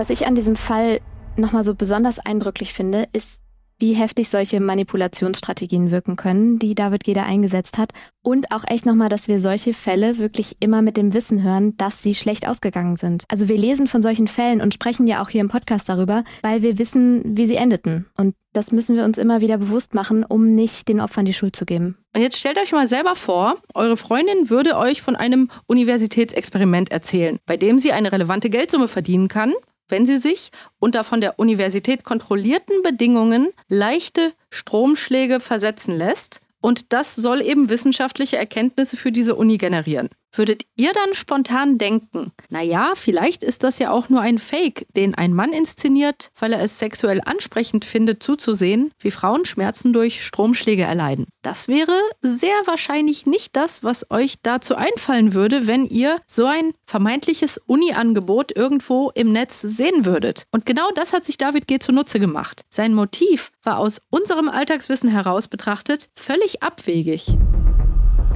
Was 0.00 0.08
ich 0.08 0.26
an 0.26 0.34
diesem 0.34 0.56
Fall 0.56 1.02
nochmal 1.36 1.62
so 1.62 1.74
besonders 1.74 2.18
eindrücklich 2.18 2.72
finde, 2.72 3.06
ist, 3.12 3.38
wie 3.80 3.92
heftig 3.92 4.30
solche 4.30 4.58
Manipulationsstrategien 4.58 5.90
wirken 5.90 6.16
können, 6.16 6.58
die 6.58 6.74
David 6.74 7.04
Geder 7.04 7.26
eingesetzt 7.26 7.76
hat. 7.76 7.92
Und 8.22 8.50
auch 8.50 8.64
echt 8.66 8.86
nochmal, 8.86 9.10
dass 9.10 9.28
wir 9.28 9.40
solche 9.40 9.74
Fälle 9.74 10.16
wirklich 10.16 10.56
immer 10.60 10.80
mit 10.80 10.96
dem 10.96 11.12
Wissen 11.12 11.42
hören, 11.42 11.76
dass 11.76 12.02
sie 12.02 12.14
schlecht 12.14 12.48
ausgegangen 12.48 12.96
sind. 12.96 13.24
Also 13.28 13.46
wir 13.48 13.58
lesen 13.58 13.88
von 13.88 14.00
solchen 14.00 14.26
Fällen 14.26 14.62
und 14.62 14.72
sprechen 14.72 15.06
ja 15.06 15.22
auch 15.22 15.28
hier 15.28 15.42
im 15.42 15.50
Podcast 15.50 15.86
darüber, 15.90 16.24
weil 16.40 16.62
wir 16.62 16.78
wissen, 16.78 17.36
wie 17.36 17.44
sie 17.44 17.56
endeten. 17.56 18.06
Und 18.16 18.34
das 18.54 18.72
müssen 18.72 18.96
wir 18.96 19.04
uns 19.04 19.18
immer 19.18 19.42
wieder 19.42 19.58
bewusst 19.58 19.92
machen, 19.92 20.24
um 20.24 20.54
nicht 20.54 20.88
den 20.88 21.02
Opfern 21.02 21.26
die 21.26 21.34
Schuld 21.34 21.54
zu 21.54 21.66
geben. 21.66 21.98
Und 22.16 22.22
jetzt 22.22 22.38
stellt 22.38 22.58
euch 22.58 22.72
mal 22.72 22.86
selber 22.86 23.16
vor, 23.16 23.56
eure 23.74 23.98
Freundin 23.98 24.48
würde 24.48 24.78
euch 24.78 25.02
von 25.02 25.14
einem 25.14 25.50
Universitätsexperiment 25.66 26.90
erzählen, 26.90 27.38
bei 27.44 27.58
dem 27.58 27.78
sie 27.78 27.92
eine 27.92 28.12
relevante 28.12 28.48
Geldsumme 28.48 28.88
verdienen 28.88 29.28
kann, 29.28 29.52
wenn 29.90 30.06
sie 30.06 30.18
sich 30.18 30.50
unter 30.78 31.04
von 31.04 31.20
der 31.20 31.38
Universität 31.38 32.04
kontrollierten 32.04 32.82
Bedingungen 32.82 33.48
leichte 33.68 34.32
Stromschläge 34.50 35.40
versetzen 35.40 35.96
lässt. 35.96 36.40
Und 36.60 36.92
das 36.92 37.14
soll 37.14 37.40
eben 37.40 37.70
wissenschaftliche 37.70 38.36
Erkenntnisse 38.36 38.96
für 38.96 39.12
diese 39.12 39.34
Uni 39.34 39.56
generieren. 39.56 40.10
Würdet 40.32 40.62
ihr 40.76 40.92
dann 40.92 41.14
spontan 41.14 41.78
denken, 41.78 42.32
naja, 42.48 42.92
vielleicht 42.94 43.42
ist 43.42 43.64
das 43.64 43.78
ja 43.78 43.90
auch 43.90 44.08
nur 44.08 44.20
ein 44.20 44.38
Fake, 44.38 44.86
den 44.94 45.14
ein 45.14 45.34
Mann 45.34 45.52
inszeniert, 45.52 46.30
weil 46.38 46.52
er 46.52 46.60
es 46.60 46.78
sexuell 46.78 47.20
ansprechend 47.24 47.84
findet, 47.84 48.22
zuzusehen, 48.22 48.92
wie 48.98 49.10
Frauen 49.10 49.44
Schmerzen 49.44 49.92
durch 49.92 50.24
Stromschläge 50.24 50.82
erleiden. 50.82 51.26
Das 51.42 51.68
wäre 51.68 51.98
sehr 52.20 52.54
wahrscheinlich 52.64 53.26
nicht 53.26 53.56
das, 53.56 53.82
was 53.82 54.10
euch 54.10 54.36
dazu 54.42 54.76
einfallen 54.76 55.34
würde, 55.34 55.66
wenn 55.66 55.86
ihr 55.86 56.20
so 56.26 56.46
ein 56.46 56.72
vermeintliches 56.86 57.58
Uni-Angebot 57.66 58.56
irgendwo 58.56 59.10
im 59.14 59.32
Netz 59.32 59.60
sehen 59.60 60.04
würdet. 60.04 60.44
Und 60.52 60.66
genau 60.66 60.90
das 60.94 61.12
hat 61.12 61.24
sich 61.24 61.38
David 61.38 61.66
G. 61.66 61.78
zunutze 61.78 62.20
gemacht. 62.20 62.62
Sein 62.70 62.94
Motiv 62.94 63.50
war 63.62 63.78
aus 63.78 64.00
unserem 64.10 64.48
Alltagswissen 64.48 65.10
heraus 65.10 65.48
betrachtet 65.48 66.08
völlig 66.14 66.62
abwegig. 66.62 67.36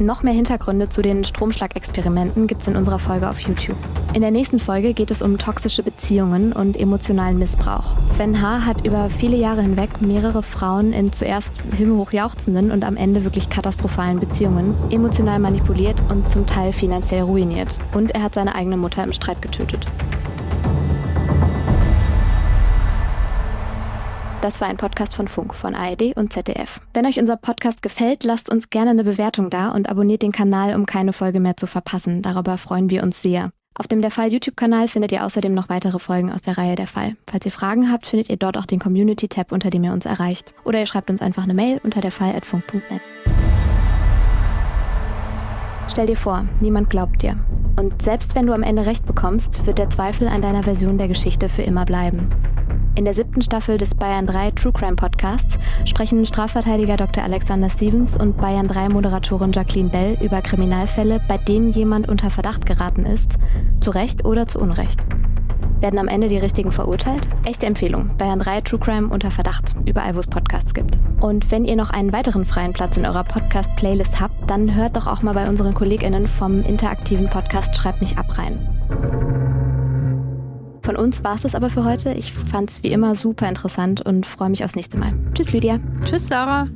Noch 0.00 0.24
mehr 0.24 0.32
Hintergründe 0.32 0.88
zu 0.88 1.02
den 1.02 1.22
Stromschlagexperimenten 1.22 2.48
gibt 2.48 2.62
es 2.62 2.68
in 2.68 2.74
unserer 2.74 2.98
Folge 2.98 3.30
auf 3.30 3.38
YouTube. 3.38 3.76
In 4.12 4.22
der 4.22 4.32
nächsten 4.32 4.58
Folge 4.58 4.92
geht 4.92 5.12
es 5.12 5.22
um 5.22 5.38
toxische 5.38 5.84
Beziehungen 5.84 6.52
und 6.52 6.76
emotionalen 6.76 7.38
Missbrauch. 7.38 7.96
Sven 8.08 8.42
H. 8.42 8.66
hat 8.66 8.84
über 8.84 9.08
viele 9.08 9.36
Jahre 9.36 9.62
hinweg 9.62 10.00
mehrere 10.00 10.42
Frauen 10.42 10.92
in 10.92 11.12
zuerst 11.12 11.62
himmelhoch 11.76 12.10
jauchzenden 12.10 12.72
und 12.72 12.84
am 12.84 12.96
Ende 12.96 13.22
wirklich 13.22 13.48
katastrophalen 13.48 14.18
Beziehungen 14.18 14.74
emotional 14.90 15.38
manipuliert 15.38 16.02
und 16.08 16.28
zum 16.28 16.44
Teil 16.44 16.72
finanziell 16.72 17.22
ruiniert. 17.22 17.78
Und 17.92 18.10
er 18.16 18.24
hat 18.24 18.34
seine 18.34 18.56
eigene 18.56 18.76
Mutter 18.76 19.04
im 19.04 19.12
Streit 19.12 19.42
getötet. 19.42 19.86
Das 24.44 24.60
war 24.60 24.68
ein 24.68 24.76
Podcast 24.76 25.14
von 25.14 25.26
Funk, 25.26 25.54
von 25.54 25.74
ARD 25.74 26.14
und 26.16 26.30
ZDF. 26.30 26.82
Wenn 26.92 27.06
euch 27.06 27.18
unser 27.18 27.38
Podcast 27.38 27.80
gefällt, 27.80 28.24
lasst 28.24 28.50
uns 28.50 28.68
gerne 28.68 28.90
eine 28.90 29.02
Bewertung 29.02 29.48
da 29.48 29.70
und 29.70 29.88
abonniert 29.88 30.20
den 30.20 30.32
Kanal, 30.32 30.74
um 30.74 30.84
keine 30.84 31.14
Folge 31.14 31.40
mehr 31.40 31.56
zu 31.56 31.66
verpassen. 31.66 32.20
Darüber 32.20 32.58
freuen 32.58 32.90
wir 32.90 33.04
uns 33.04 33.22
sehr. 33.22 33.52
Auf 33.74 33.88
dem 33.88 34.02
Der 34.02 34.10
Fall 34.10 34.30
YouTube-Kanal 34.30 34.88
findet 34.88 35.12
ihr 35.12 35.24
außerdem 35.24 35.54
noch 35.54 35.70
weitere 35.70 35.98
Folgen 35.98 36.30
aus 36.30 36.42
der 36.42 36.58
Reihe 36.58 36.74
Der 36.74 36.86
Fall. 36.86 37.16
Falls 37.26 37.46
ihr 37.46 37.52
Fragen 37.52 37.90
habt, 37.90 38.04
findet 38.04 38.28
ihr 38.28 38.36
dort 38.36 38.58
auch 38.58 38.66
den 38.66 38.80
Community-Tab, 38.80 39.50
unter 39.50 39.70
dem 39.70 39.82
ihr 39.82 39.94
uns 39.94 40.04
erreicht. 40.04 40.52
Oder 40.64 40.80
ihr 40.80 40.86
schreibt 40.86 41.08
uns 41.08 41.22
einfach 41.22 41.44
eine 41.44 41.54
Mail 41.54 41.80
unter 41.82 42.02
derfall.funk.net. 42.02 43.00
Stell 45.88 46.06
dir 46.06 46.18
vor, 46.18 46.44
niemand 46.60 46.90
glaubt 46.90 47.22
dir. 47.22 47.38
Und 47.76 48.02
selbst 48.02 48.34
wenn 48.34 48.46
du 48.46 48.52
am 48.52 48.62
Ende 48.62 48.84
recht 48.84 49.06
bekommst, 49.06 49.64
wird 49.64 49.78
der 49.78 49.88
Zweifel 49.88 50.28
an 50.28 50.42
deiner 50.42 50.64
Version 50.64 50.98
der 50.98 51.08
Geschichte 51.08 51.48
für 51.48 51.62
immer 51.62 51.86
bleiben. 51.86 52.28
In 52.96 53.04
der 53.04 53.14
siebten 53.14 53.42
Staffel 53.42 53.76
des 53.76 53.96
Bayern 53.96 54.24
3 54.24 54.52
True 54.52 54.72
Crime 54.72 54.94
Podcasts 54.94 55.58
sprechen 55.84 56.24
Strafverteidiger 56.24 56.96
Dr. 56.96 57.24
Alexander 57.24 57.68
Stevens 57.68 58.16
und 58.16 58.36
Bayern 58.36 58.68
3 58.68 58.90
Moderatorin 58.90 59.50
Jacqueline 59.50 59.88
Bell 59.88 60.16
über 60.20 60.40
Kriminalfälle, 60.40 61.20
bei 61.26 61.36
denen 61.36 61.72
jemand 61.72 62.08
unter 62.08 62.30
Verdacht 62.30 62.66
geraten 62.66 63.04
ist, 63.04 63.36
zu 63.80 63.90
Recht 63.90 64.24
oder 64.24 64.46
zu 64.46 64.60
Unrecht. 64.60 65.00
Werden 65.80 65.98
am 65.98 66.06
Ende 66.06 66.28
die 66.28 66.38
Richtigen 66.38 66.70
verurteilt? 66.70 67.28
Echte 67.44 67.66
Empfehlung. 67.66 68.16
Bayern 68.16 68.38
3 68.38 68.60
True 68.60 68.78
Crime 68.78 69.08
unter 69.08 69.32
Verdacht. 69.32 69.74
Überall, 69.84 70.14
wo 70.14 70.20
es 70.20 70.28
Podcasts 70.28 70.72
gibt. 70.72 70.96
Und 71.20 71.50
wenn 71.50 71.64
ihr 71.64 71.76
noch 71.76 71.90
einen 71.90 72.12
weiteren 72.12 72.44
freien 72.44 72.72
Platz 72.72 72.96
in 72.96 73.04
eurer 73.04 73.24
Podcast-Playlist 73.24 74.20
habt, 74.20 74.48
dann 74.48 74.72
hört 74.72 74.94
doch 74.94 75.08
auch 75.08 75.22
mal 75.22 75.34
bei 75.34 75.48
unseren 75.48 75.74
KollegInnen 75.74 76.28
vom 76.28 76.64
interaktiven 76.64 77.28
Podcast 77.28 77.76
Schreibt 77.76 78.00
mich 78.00 78.16
ab 78.18 78.38
rein. 78.38 78.56
Von 80.94 81.02
uns 81.06 81.24
war 81.24 81.34
es 81.34 81.42
das 81.42 81.56
aber 81.56 81.70
für 81.70 81.84
heute. 81.84 82.12
Ich 82.12 82.32
fand 82.32 82.70
es 82.70 82.84
wie 82.84 82.92
immer 82.92 83.16
super 83.16 83.48
interessant 83.48 84.00
und 84.06 84.26
freue 84.26 84.48
mich 84.48 84.62
aufs 84.62 84.76
nächste 84.76 84.96
Mal. 84.96 85.12
Tschüss, 85.34 85.52
Lydia. 85.52 85.80
Tschüss, 86.04 86.28
Sarah. 86.28 86.68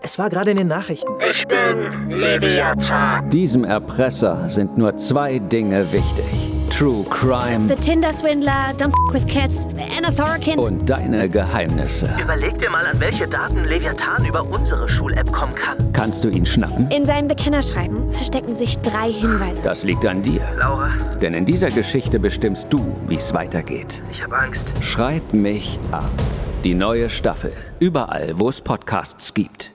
Es 0.00 0.18
war 0.18 0.30
gerade 0.30 0.52
in 0.52 0.56
den 0.56 0.68
Nachrichten. 0.68 1.12
Ich 1.30 1.46
bin 1.46 2.08
Leviathan. 2.08 3.28
Diesem 3.28 3.64
Erpresser 3.64 4.48
sind 4.48 4.78
nur 4.78 4.96
zwei 4.96 5.38
Dinge 5.38 5.92
wichtig. 5.92 6.55
True 6.70 7.04
Crime 7.08 7.68
The 7.68 7.74
Tinder 7.76 8.12
Swindler, 8.12 8.74
Don't 8.76 8.92
F 9.08 9.14
with 9.14 9.26
Cats, 9.26 9.68
Anna 9.96 10.10
Sorokin. 10.10 10.58
und 10.58 10.88
deine 10.90 11.28
Geheimnisse. 11.28 12.08
Überleg 12.20 12.58
dir 12.58 12.68
mal, 12.70 12.84
an 12.86 13.00
welche 13.00 13.26
Daten 13.26 13.64
Leviathan 13.64 14.24
über 14.26 14.42
unsere 14.42 14.88
Schul-App 14.88 15.32
kommen 15.32 15.54
kann. 15.54 15.90
Kannst 15.92 16.24
du 16.24 16.28
ihn 16.28 16.44
schnappen? 16.44 16.90
In 16.90 17.06
seinem 17.06 17.28
Bekennerschreiben 17.28 18.10
verstecken 18.12 18.56
sich 18.56 18.78
drei 18.78 19.10
Hinweise. 19.10 19.64
Das 19.64 19.84
liegt 19.84 20.04
an 20.04 20.22
dir. 20.22 20.42
Laura, 20.58 20.90
Denn 21.22 21.32
in 21.34 21.46
dieser 21.46 21.70
Geschichte 21.70 22.18
bestimmst 22.18 22.66
du, 22.70 22.80
wie 23.08 23.16
es 23.16 23.32
weitergeht. 23.32 24.02
ich 24.10 24.22
habe 24.22 24.36
Angst. 24.36 24.72
Schreib 24.80 25.32
mich 25.32 25.78
ab. 25.92 26.10
Die 26.64 26.74
neue 26.74 27.08
Staffel. 27.08 27.52
Überall, 27.78 28.32
wo 28.38 28.48
es 28.50 28.60
Podcasts 28.60 29.32
gibt. 29.32 29.70